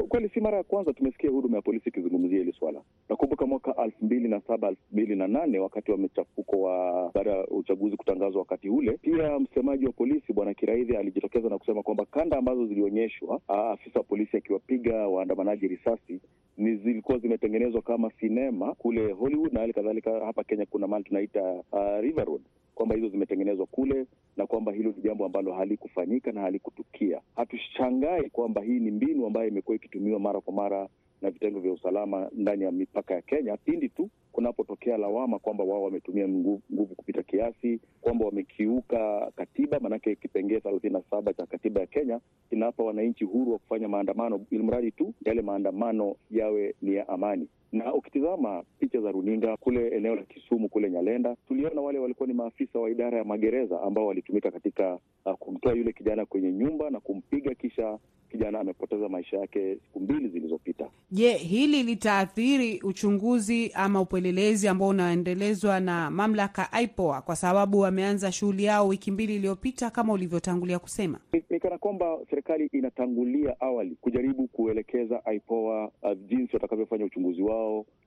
Kweli 0.09 0.29
si 0.29 0.41
mara 0.41 0.57
ya 0.57 0.63
kwanza 0.63 0.93
tumesikia 0.93 1.31
huduma 1.31 1.57
ya 1.57 1.63
polisi 1.63 1.89
ikizungumzia 1.89 2.39
hili 2.39 2.53
swala. 2.53 2.81
Nakumbuka 3.09 3.47
mwaka 3.47 3.75
elfu 3.85 4.05
mbili 4.05 4.29
na 4.29 4.41
saba 4.41 4.69
elfu 4.69 4.83
mbili 4.93 5.17
na 5.17 5.29
nane 5.29 5.59
wakati 5.59 5.91
wa 5.91 5.99
mchafuko 5.99 6.61
wa 6.61 7.11
baada 7.15 7.31
ya 7.31 7.47
uchaguzi 7.47 7.97
kutangazwa 7.97 8.39
wakati 8.41 8.69
ule, 8.69 8.93
pia 9.03 9.39
msemaji 9.39 9.87
wa 9.87 9.93
polisi 9.93 10.33
bwana 10.33 10.55
Kiraidhi 10.55 10.97
alijitokeza 10.97 11.49
na 11.49 11.59
kusema 11.59 11.83
kwamba 11.83 12.05
kanda 12.05 12.39
ambazo 12.39 12.67
zilionyeshwa 12.67 13.41
afisa 13.49 13.99
wa 13.99 14.05
polisi 14.05 14.37
akiwapiga 14.37 15.09
waandamanaji 15.09 15.69
risasi 15.69 16.21
ni 16.57 16.77
zilikuwa 16.77 17.19
zimetengenezwa 17.19 17.83
kama 17.83 18.11
sinema 18.21 18.75
kule 18.75 19.13
Hollywood 19.13 19.53
na 19.53 19.61
hali 19.61 19.73
kadhalika. 19.73 20.25
Hapa 20.25 20.45
Kenya 20.45 20.67
kuna 20.67 20.87
mahali 20.87 21.05
tunaita 21.05 21.53
uh, 21.73 22.01
River 22.01 22.25
Road 22.25 22.43
kwamba 22.79 22.95
hizo 22.95 23.09
zimetengenezwa 23.09 23.67
kule 23.67 24.07
na 24.37 24.47
kwamba 24.47 24.73
hilo 24.73 24.95
ni 24.97 25.03
jambo 25.03 25.27
ambalo 25.27 25.53
halikufanyika 25.53 26.33
na 26.33 26.41
halikutukia. 26.41 27.21
Hatushangai 27.37 28.31
kwamba 28.31 28.63
hii 28.63 28.79
ni 28.81 28.91
mbinu 28.91 29.27
ambayo 29.27 29.49
imekuwa 29.49 29.77
ikitumiwa 29.77 30.21
mara 30.21 30.41
kwa 30.41 30.53
mara 30.55 30.89
na 31.23 31.31
vitengo 31.31 31.61
vya 31.61 31.73
usalama 31.73 32.31
ndani 32.33 32.65
ya 32.65 32.73
mipaka 32.73 33.15
ya 33.15 33.23
Kenya 33.23 33.57
pindi 33.57 33.89
tu 33.89 34.11
kunapotokea 34.33 34.97
lawama 34.99 35.39
kwamba 35.39 35.65
wao 35.65 35.83
wametumia 35.83 36.29
nguvu, 36.29 36.95
kupita 36.97 37.23
kiasi, 37.23 37.81
kwamba 38.01 38.25
wamekiuka 38.27 39.33
katiba, 39.37 39.81
maanake 39.81 40.15
kipengee 40.17 40.61
thelathini 40.61 40.93
na 40.93 41.03
saba 41.11 41.33
cha 41.33 41.47
katiba 41.47 41.81
ya 41.81 41.87
Kenya 41.87 42.21
kinawapa 42.51 42.83
wananchi 42.83 43.25
huru 43.25 43.53
wa 43.53 43.59
kufanya 43.59 43.89
maandamano, 43.89 44.41
ili 44.51 44.63
mradi 44.63 44.91
tu 44.93 45.15
yale 45.25 45.43
maandamano 45.43 46.17
yawe 46.31 46.75
ni 46.83 46.95
ya 46.95 47.09
amani 47.09 47.49
na 47.73 47.95
ukitizama 47.95 48.63
picha 48.79 49.01
za 49.01 49.11
runinga 49.13 49.57
kule 49.57 49.89
eneo 49.89 50.15
la 50.17 50.23
Kisumu 50.23 50.69
kule 50.69 50.91
Nyalenda, 50.91 51.37
tuliona 51.49 51.81
wale 51.81 51.99
walikuwa 51.99 52.27
ni 52.27 52.35
maafisa 52.35 52.79
wa 52.79 52.91
idara 52.91 53.19
ya 53.19 53.25
magereza 53.25 53.83
ambao 53.83 54.07
walitumika 54.07 54.51
katika 54.51 54.99
uh, 55.27 55.33
kumtoa 55.33 55.73
yule 55.73 55.93
kijana 55.93 56.27
kwenye 56.27 56.53
nyumba 56.53 56.91
na 56.91 57.01
kumpiga, 57.01 57.55
kisha 57.55 57.99
kijana 58.31 58.61
amepoteza 58.61 59.09
maisha 59.09 59.37
yake 59.39 59.75
siku 59.75 60.01
mbili 60.01 60.29
zilizopita. 60.29 60.87
Je, 61.11 61.33
hili 61.33 61.83
litaathiri 61.83 62.81
uchunguzi 62.85 63.71
ama 63.75 64.01
upelelezi 64.01 64.69
ambao 64.69 64.89
unaendelezwa 64.89 65.81
na 65.81 66.11
mamlaka 66.11 66.81
IPOA 66.83 67.23
kwa 67.23 67.37
sababu 67.37 67.79
wameanza 67.79 68.33
shughuli 68.33 68.65
yao 68.65 68.89
wiki 68.89 69.11
mbili 69.11 69.35
iliyopita 69.37 69.91
kama 69.91 70.13
ulivyotangulia 70.13 70.79
kusema? 70.79 71.19
Ni, 71.33 71.45
ni 71.51 71.61
kana 71.61 71.79
kwamba 71.79 72.19
serikali 72.31 72.67
inatangulia 72.73 73.61
awali 73.61 73.97
kujaribu 74.01 74.49
kuelekeza 74.49 75.23
IPOA 75.35 75.91
uh, 76.03 76.13
jinsi 76.29 76.57
watakavyofanya 76.57 77.05
uchunguzi 77.05 77.43
wao 77.43 77.58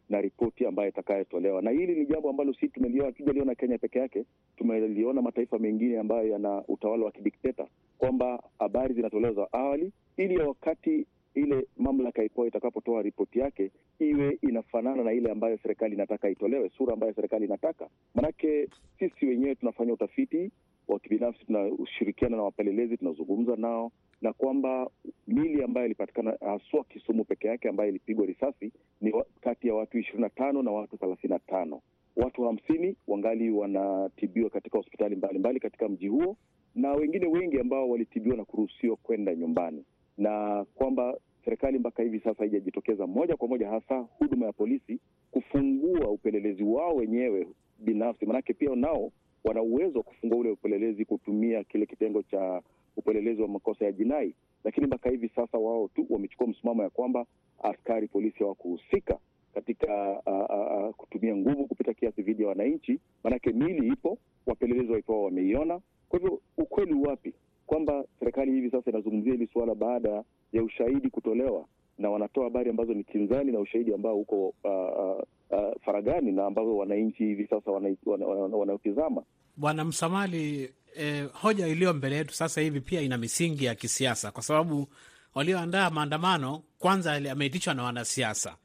na 0.10 0.22
ripoti 0.22 0.66
ambayo 0.66 0.90
itakayotolewa. 0.90 1.62
Na 1.62 1.72
hili 1.72 1.96
ni 1.96 2.06
jambo 2.06 2.30
ambalo 2.30 2.54
si 2.54 2.72
hatujaliona 3.06 3.56
Kenya 3.56 3.78
peke 3.78 4.00
yake, 4.00 4.26
tumeliona 4.58 5.22
mataifa 5.22 5.60
mengine 5.60 6.00
ambayo 6.00 6.28
yana 6.28 6.64
utawala 6.68 7.06
wa 7.06 7.12
kidikteta, 7.12 7.68
kwamba 7.98 8.44
habari 8.60 8.94
zinatolewa 8.94 9.34
za 9.34 9.54
awali 9.54 9.92
ili 10.18 10.36
ya 10.36 10.48
wakati 10.48 11.06
ile 11.36 11.68
mamlaka 11.78 12.24
ipo 12.24 12.48
itakapotoa 12.48 13.02
ripoti 13.02 13.40
yake 13.40 13.72
iwe 14.00 14.38
inafanana 14.42 15.04
na 15.04 15.14
ile 15.14 15.32
ambayo 15.32 15.58
serikali 15.58 15.96
inataka 15.96 16.30
itolewe, 16.30 16.70
sura 16.78 16.94
ambayo 16.94 17.14
serikali 17.14 17.46
inataka. 17.46 17.88
Manake 18.16 18.68
sisi 19.00 19.26
wenyewe 19.26 19.56
tunafanya 19.56 19.94
utafiti 19.94 20.52
wa 20.88 21.00
kibinafsi, 21.00 21.46
tunashirikiana 21.46 22.38
na 22.38 22.44
wapelelezi, 22.44 22.98
tunazungumza 22.98 23.56
nao, 23.56 23.92
na 24.22 24.34
kwamba 24.34 24.90
mili 25.28 25.64
ambayo 25.64 25.86
ilipatikana 25.86 26.38
haswa 26.46 26.84
Kisumu 26.84 27.26
peke 27.26 27.48
yake 27.48 27.70
ambayo 27.70 27.90
ilipigwa 27.90 28.26
risasi 28.26 28.72
ni 29.02 29.14
kati 29.42 29.68
ya 29.68 29.74
watu 29.76 29.98
ishirini 30.00 30.22
na 30.24 30.30
tano 30.30 30.62
na 30.64 30.72
watu 30.72 30.98
thelathini 30.98 31.34
na 31.34 31.40
tano. 31.40 31.82
Watu 32.16 32.44
hamsini 32.44 32.96
wangali 33.08 33.50
wanatibiwa 33.52 34.50
katika 34.50 34.78
hospitali 34.78 35.16
mbalimbali 35.16 35.40
mbali 35.40 35.60
katika 35.60 35.90
mji 35.90 36.08
huo, 36.08 36.38
na 36.76 36.92
wengine 36.94 37.28
wengi 37.28 37.60
ambao 37.60 37.90
walitibiwa 37.90 38.38
na 38.38 38.46
kuruhusiwa 38.46 38.96
kwenda 38.96 39.36
nyumbani 39.36 39.84
na 40.18 40.66
kwamba 40.76 41.18
serikali 41.46 41.80
mpaka 41.80 42.04
hivi 42.04 42.20
sasa 42.20 42.36
haijajitokeza 42.40 43.08
moja 43.08 43.38
kwa 43.38 43.48
moja, 43.48 43.70
hasa 43.70 43.98
huduma 44.00 44.46
ya 44.46 44.54
polisi 44.54 45.00
kufungua 45.32 46.10
upelelezi 46.10 46.64
wao 46.64 46.96
wenyewe 46.96 47.48
binafsi, 47.80 48.26
maanake 48.26 48.54
pia 48.54 48.76
nao 48.76 49.12
wana 49.44 49.62
uwezo 49.62 49.98
wa 49.98 50.04
kufungua 50.04 50.38
ule 50.38 50.50
upelelezi 50.52 51.06
kutumia 51.06 51.64
kile 51.64 51.86
kitengo 51.86 52.24
cha 52.24 52.62
upelelezi 52.98 53.42
wa 53.42 53.48
makosa 53.48 53.86
ya 53.86 53.92
jinai, 53.92 54.34
lakini 54.64 54.88
mpaka 54.88 55.10
hivi 55.10 55.30
sasa 55.36 55.58
wao 55.58 55.88
tu 55.88 56.06
wamechukua 56.10 56.48
msimamo 56.48 56.84
ya 56.84 56.90
kwamba 56.90 57.26
askari 57.64 58.08
polisi 58.08 58.40
hawakuhusika 58.40 59.18
katika 59.54 60.22
a, 60.26 60.32
a, 60.50 60.88
a, 60.88 60.94
kutumia 60.98 61.36
nguvu 61.36 61.66
kupita 61.68 61.94
kiasi 61.94 62.22
dhidi 62.22 62.44
ya 62.44 62.50
wananchi, 62.50 63.00
maanake 63.24 63.52
mili 63.52 63.88
ipo, 63.88 64.18
wapelelezi 64.46 64.92
waipoa 64.92 65.24
wameiona. 65.24 65.80
Kwa 66.10 66.20
hivyo 66.20 66.42
ukweli 66.58 66.94
wapi 66.94 67.34
kwamba 67.68 68.06
serikali 68.20 68.52
hivi 68.52 68.72
sasa 68.72 68.90
inazungumzia 68.92 69.32
hili 69.34 69.48
suala 69.54 69.76
baada 69.76 70.24
ya 70.54 70.64
ushahidi 70.64 71.10
kutolewa, 71.10 71.66
na 72.02 72.10
wanatoa 72.10 72.44
habari 72.44 72.70
ambazo 72.70 72.94
ni 72.94 73.04
kinzani 73.04 73.52
na 73.52 73.60
ushahidi 73.60 73.94
ambao 73.94 74.20
uko 74.20 74.48
uh, 74.64 75.24
uh, 75.50 75.82
faragani 75.86 76.32
na 76.32 76.46
ambao 76.46 76.78
wananchi 76.78 77.24
hivi 77.24 77.48
sasa 77.48 77.72
wanaotizama 77.72 78.26
wana, 78.26 78.42
wana, 78.42 78.56
wana 78.58 79.22
Bwana 79.58 79.86
Msamali, 79.86 80.70
eh, 80.96 81.30
hoja 81.34 81.68
iliyo 81.68 81.94
mbele 81.94 82.16
yetu 82.16 82.34
sasa 82.34 82.62
hivi 82.62 82.82
pia 82.82 83.02
ina 83.02 83.18
misingi 83.18 83.66
ya 83.66 83.76
kisiasa, 83.76 84.32
kwa 84.32 84.44
sababu 84.44 84.88
walioandaa 85.36 85.90
maandamano 85.90 86.64
kwanza 86.80 87.14
ameitishwa 87.32 87.74
na 87.74 87.84
wanasiasa, 87.84 88.56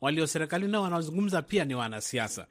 walio 0.00 0.26
serikalini 0.26 0.72
nao 0.72 0.82
wanaozungumza 0.82 1.42
pia 1.42 1.64
ni 1.64 1.74
wanasiasa. 1.74 2.46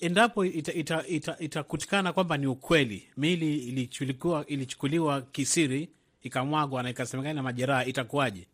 Endapo 0.00 0.44
itakutikana 0.44 1.06
ita, 1.06 1.36
ita, 1.38 1.98
ita 1.98 2.12
kwamba 2.12 2.36
ni 2.36 2.46
ukweli, 2.46 3.08
miili 3.16 3.58
ilichukuliwa, 3.58 4.46
ilichukuliwa 4.46 5.22
kisiri 5.22 5.88
ikamwagwa 6.22 6.82
na 6.82 6.90
ikasemekana 6.90 7.34
na 7.34 7.42
majeraha, 7.42 7.84
itakuwaje? 7.84 8.46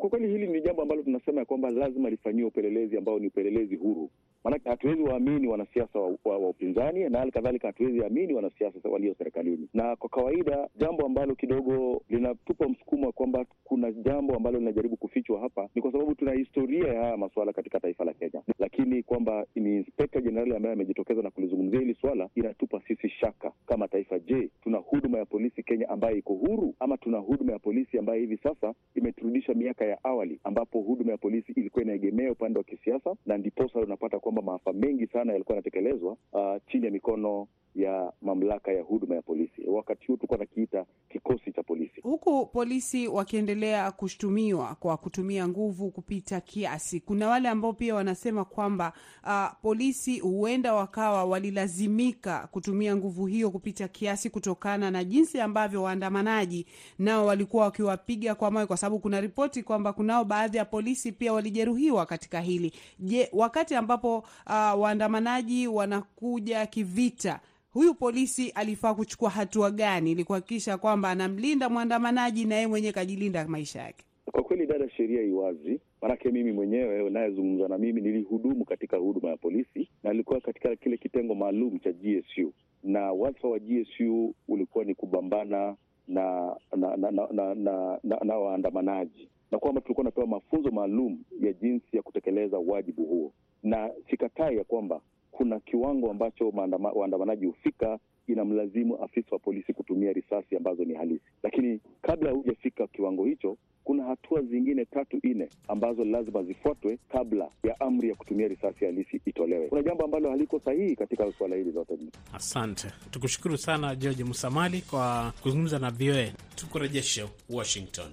Kwa 0.00 0.10
kweli 0.10 0.28
hili 0.28 0.46
ni 0.46 0.60
jambo 0.60 0.82
ambalo 0.82 1.02
tunasema 1.02 1.40
ya 1.40 1.44
kwamba 1.44 1.70
lazima 1.70 2.10
lifanyiwe 2.10 2.48
upelelezi 2.48 2.96
ambao 2.96 3.18
ni 3.18 3.26
upelelezi 3.26 3.76
huru, 3.76 4.10
maanake 4.44 4.68
hatuwezi 4.68 5.02
waamini 5.02 5.48
wanasiasa 5.48 5.98
wa, 5.98 6.08
wa, 6.24 6.38
wa 6.38 6.48
upinzani 6.48 7.08
na 7.08 7.18
hali 7.18 7.30
kadhalika 7.30 7.66
hatuwezi 7.68 8.04
amini 8.04 8.34
wanasiasa 8.34 8.88
walio 8.88 9.14
serikalini. 9.14 9.68
Na 9.74 9.96
kwa 9.96 10.08
kawaida 10.08 10.68
jambo 10.76 11.06
ambalo 11.06 11.34
kidogo 11.34 12.02
linatupa 12.08 12.68
msukumo 12.68 13.06
wa 13.06 13.12
kwamba 13.12 13.44
kuna 13.64 13.92
jambo 13.92 14.34
ambalo 14.36 14.58
linajaribu 14.58 14.96
kufichwa 14.96 15.40
hapa 15.40 15.68
ni 15.74 15.82
kwa 15.82 15.92
sababu 15.92 16.14
tuna 16.14 16.32
historia 16.32 16.88
ya 16.92 17.00
haya 17.02 17.16
masuala 17.16 17.52
katika 17.52 17.80
taifa 17.80 18.04
la 18.04 18.12
Kenya, 18.14 18.42
lakini 18.58 19.02
kwamba 19.02 19.46
ni 19.54 19.76
inspekta 19.76 20.20
jenerali 20.20 20.56
ambaye 20.56 20.72
amejitokeza 20.72 21.22
na 21.22 21.30
kulizungumzia 21.30 21.80
hili 21.80 21.94
swala 22.00 22.28
inatupa 22.34 22.80
sisi 22.88 23.08
shaka 23.08 23.52
kama 23.66 23.88
taifa. 23.88 24.18
Je, 24.18 24.50
tuna 24.62 24.78
huduma 24.78 25.18
ya 25.18 25.24
polisi 25.24 25.62
Kenya 25.62 25.88
ambayo 25.88 26.16
iko 26.16 26.34
huru 26.34 26.74
ama 26.80 26.96
tuna 26.96 27.18
huduma 27.18 27.52
ya 27.52 27.58
polisi 27.58 27.98
ambayo 27.98 28.20
hivi 28.20 28.36
sasa 28.36 28.74
imeturudisha 28.94 29.54
miaka 29.54 29.84
ya 29.84 30.04
awali 30.04 30.40
ambapo 30.44 30.80
huduma 30.80 31.12
ya 31.12 31.18
polisi 31.18 31.52
ilikuwa 31.52 31.84
inaegemea 31.84 32.32
upande 32.32 32.58
wa 32.58 32.64
kisiasa, 32.64 33.14
na 33.26 33.38
ndiposa 33.38 33.80
unapata 33.80 34.18
kwamba 34.32 34.52
maafa 34.52 34.72
mengi 34.72 35.06
sana 35.06 35.32
yalikuwa 35.32 35.56
yanatekelezwa 35.56 36.16
uh, 36.32 36.56
chini 36.72 36.84
ya 36.84 36.90
mikono 36.90 37.46
ya 37.74 38.12
mamlaka 38.22 38.72
ya 38.72 38.82
huduma 38.82 39.14
ya 39.14 39.22
polisi. 39.22 39.62
Wakati 39.66 40.06
huu 40.06 40.16
tulikuwa 40.16 40.38
nakiita 40.38 40.84
kikosi 41.08 41.52
cha 41.52 41.62
polisi, 41.62 42.00
huku 42.00 42.46
polisi 42.46 43.08
wakiendelea 43.08 43.90
kushutumiwa 43.92 44.74
kwa 44.80 44.96
kutumia 44.96 45.48
nguvu 45.48 45.90
kupita 45.90 46.40
kiasi. 46.40 47.00
Kuna 47.00 47.28
wale 47.28 47.48
ambao 47.48 47.72
pia 47.72 47.94
wanasema 47.94 48.44
kwamba 48.44 48.92
uh, 49.24 49.46
polisi 49.62 50.18
huenda 50.18 50.74
wakawa 50.74 51.24
walilazimika 51.24 52.48
kutumia 52.50 52.96
nguvu 52.96 53.26
hiyo 53.26 53.50
kupita 53.50 53.88
kiasi 53.88 54.30
kutokana 54.30 54.90
na 54.90 55.04
jinsi 55.04 55.40
ambavyo 55.40 55.82
waandamanaji 55.82 56.66
nao 56.98 57.26
walikuwa 57.26 57.64
wakiwapiga 57.64 58.34
kwa 58.34 58.50
mawe, 58.50 58.66
kwa 58.66 58.76
sababu 58.76 58.98
kuna 58.98 59.20
ripoti 59.20 59.62
kwamba 59.62 59.92
kunao 59.92 60.24
baadhi 60.24 60.56
ya 60.56 60.64
polisi 60.64 61.12
pia 61.12 61.32
walijeruhiwa 61.32 62.06
katika 62.06 62.40
hili. 62.40 62.72
Je, 62.98 63.28
wakati 63.32 63.74
ambapo 63.74 64.18
uh, 64.18 64.80
waandamanaji 64.80 65.66
wanakuja 65.68 66.66
kivita 66.66 67.40
huyu 67.72 67.94
polisi 67.94 68.50
alifaa 68.50 68.94
kuchukua 68.94 69.30
hatua 69.30 69.70
gani 69.70 70.12
ili 70.12 70.24
kuhakikisha 70.24 70.78
kwamba 70.78 71.10
anamlinda 71.10 71.68
mwandamanaji 71.68 72.44
na 72.44 72.54
yeye 72.54 72.66
mwenyewe 72.66 72.92
kajilinda 72.92 73.48
maisha 73.48 73.82
yake? 73.82 74.04
Kwa 74.32 74.42
kweli, 74.42 74.66
dada, 74.66 74.90
sheria 74.90 75.22
iwazi, 75.22 75.80
maanake 76.02 76.30
mimi 76.30 76.52
mwenyewe 76.52 77.02
unayezungumza 77.02 77.68
na 77.68 77.78
mimi 77.78 78.00
nilihudumu 78.00 78.64
katika 78.64 78.96
huduma 78.96 79.28
ya 79.28 79.36
polisi 79.36 79.88
na 80.02 80.10
nilikuwa 80.12 80.40
katika 80.40 80.76
kile 80.76 80.96
kitengo 80.96 81.34
maalum 81.34 81.78
cha 81.78 81.92
GSU, 81.92 82.52
na 82.84 83.12
wadhifa 83.12 83.48
wa 83.48 83.58
GSU 83.58 84.34
ulikuwa 84.48 84.84
ni 84.84 84.94
kupambana 84.94 85.76
na 86.08 86.56
na 86.76 86.96
na 86.96 87.10
na, 87.10 87.28
na, 87.32 87.54
na, 87.54 87.98
na, 88.04 88.16
na 88.24 88.36
waandamanaji. 88.36 89.28
Na 89.50 89.58
kwamba 89.58 89.80
tulikuwa 89.80 90.04
napewa 90.04 90.26
mafunzo 90.26 90.70
maalum 90.70 91.18
ya 91.40 91.52
jinsi 91.52 91.96
ya 91.96 92.02
kutekeleza 92.02 92.58
wajibu 92.58 93.04
huo, 93.04 93.32
na 93.62 93.90
sikatai 94.10 94.56
ya 94.56 94.64
kwamba 94.64 95.00
kuna 95.40 95.60
kiwango 95.60 96.10
ambacho 96.10 96.48
waandamanaji 96.94 97.46
hufika 97.46 97.98
inamlazimu 98.26 98.96
afisa 99.04 99.28
wa 99.30 99.38
polisi 99.38 99.72
kutumia 99.72 100.12
risasi 100.12 100.56
ambazo 100.56 100.84
ni 100.84 100.94
halisi, 100.94 101.24
lakini 101.42 101.80
kabla 102.02 102.30
hujafika 102.30 102.86
kiwango 102.86 103.24
hicho, 103.24 103.56
kuna 103.84 104.04
hatua 104.04 104.42
zingine 104.42 104.84
tatu 104.84 105.20
nne 105.24 105.48
ambazo 105.68 106.04
lazima 106.04 106.42
zifuatwe 106.42 106.98
kabla 107.08 107.48
ya 107.62 107.80
amri 107.80 108.08
ya 108.08 108.14
kutumia 108.14 108.48
risasi 108.48 108.84
halisi 108.84 109.20
itolewe. 109.26 109.68
Kuna 109.68 109.82
jambo 109.82 110.04
ambalo 110.04 110.30
haliko 110.30 110.60
sahihi 110.64 110.96
katika 110.96 111.32
suala 111.32 111.56
hili 111.56 111.70
zote. 111.70 111.98
Asante, 112.34 112.88
tukushukuru 113.10 113.58
sana 113.58 113.94
George 113.96 114.24
Musamali 114.24 114.80
kwa 114.90 115.32
kuzungumza 115.42 115.78
na 115.78 115.90
VOA. 115.90 116.26
Tukurejeshe 116.56 117.24
Washington. 117.50 118.10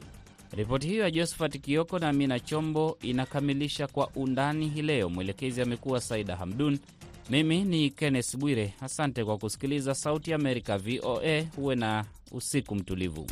Ripoti 0.51 0.87
hiyo 0.87 1.03
ya 1.03 1.11
Josephat 1.11 1.59
Kioko 1.61 1.99
na 1.99 2.09
Amina 2.09 2.39
Chombo 2.39 2.97
inakamilisha 3.01 3.87
Kwa 3.87 4.09
Undani 4.15 4.67
hii 4.69 4.81
leo. 4.81 5.09
Mwelekezi 5.09 5.61
amekuwa 5.61 6.01
Saida 6.01 6.35
Hamdun. 6.35 6.79
Mimi 7.29 7.63
ni 7.63 7.89
Kenneth 7.89 8.37
Bwire. 8.37 8.73
Asante 8.81 9.25
kwa 9.25 9.37
kusikiliza 9.37 9.95
Sauti 9.95 10.33
Amerika, 10.33 10.77
VOA. 10.77 11.41
Huwe 11.55 11.75
na 11.75 12.05
usiku 12.31 12.75
mtulivu. 12.75 13.27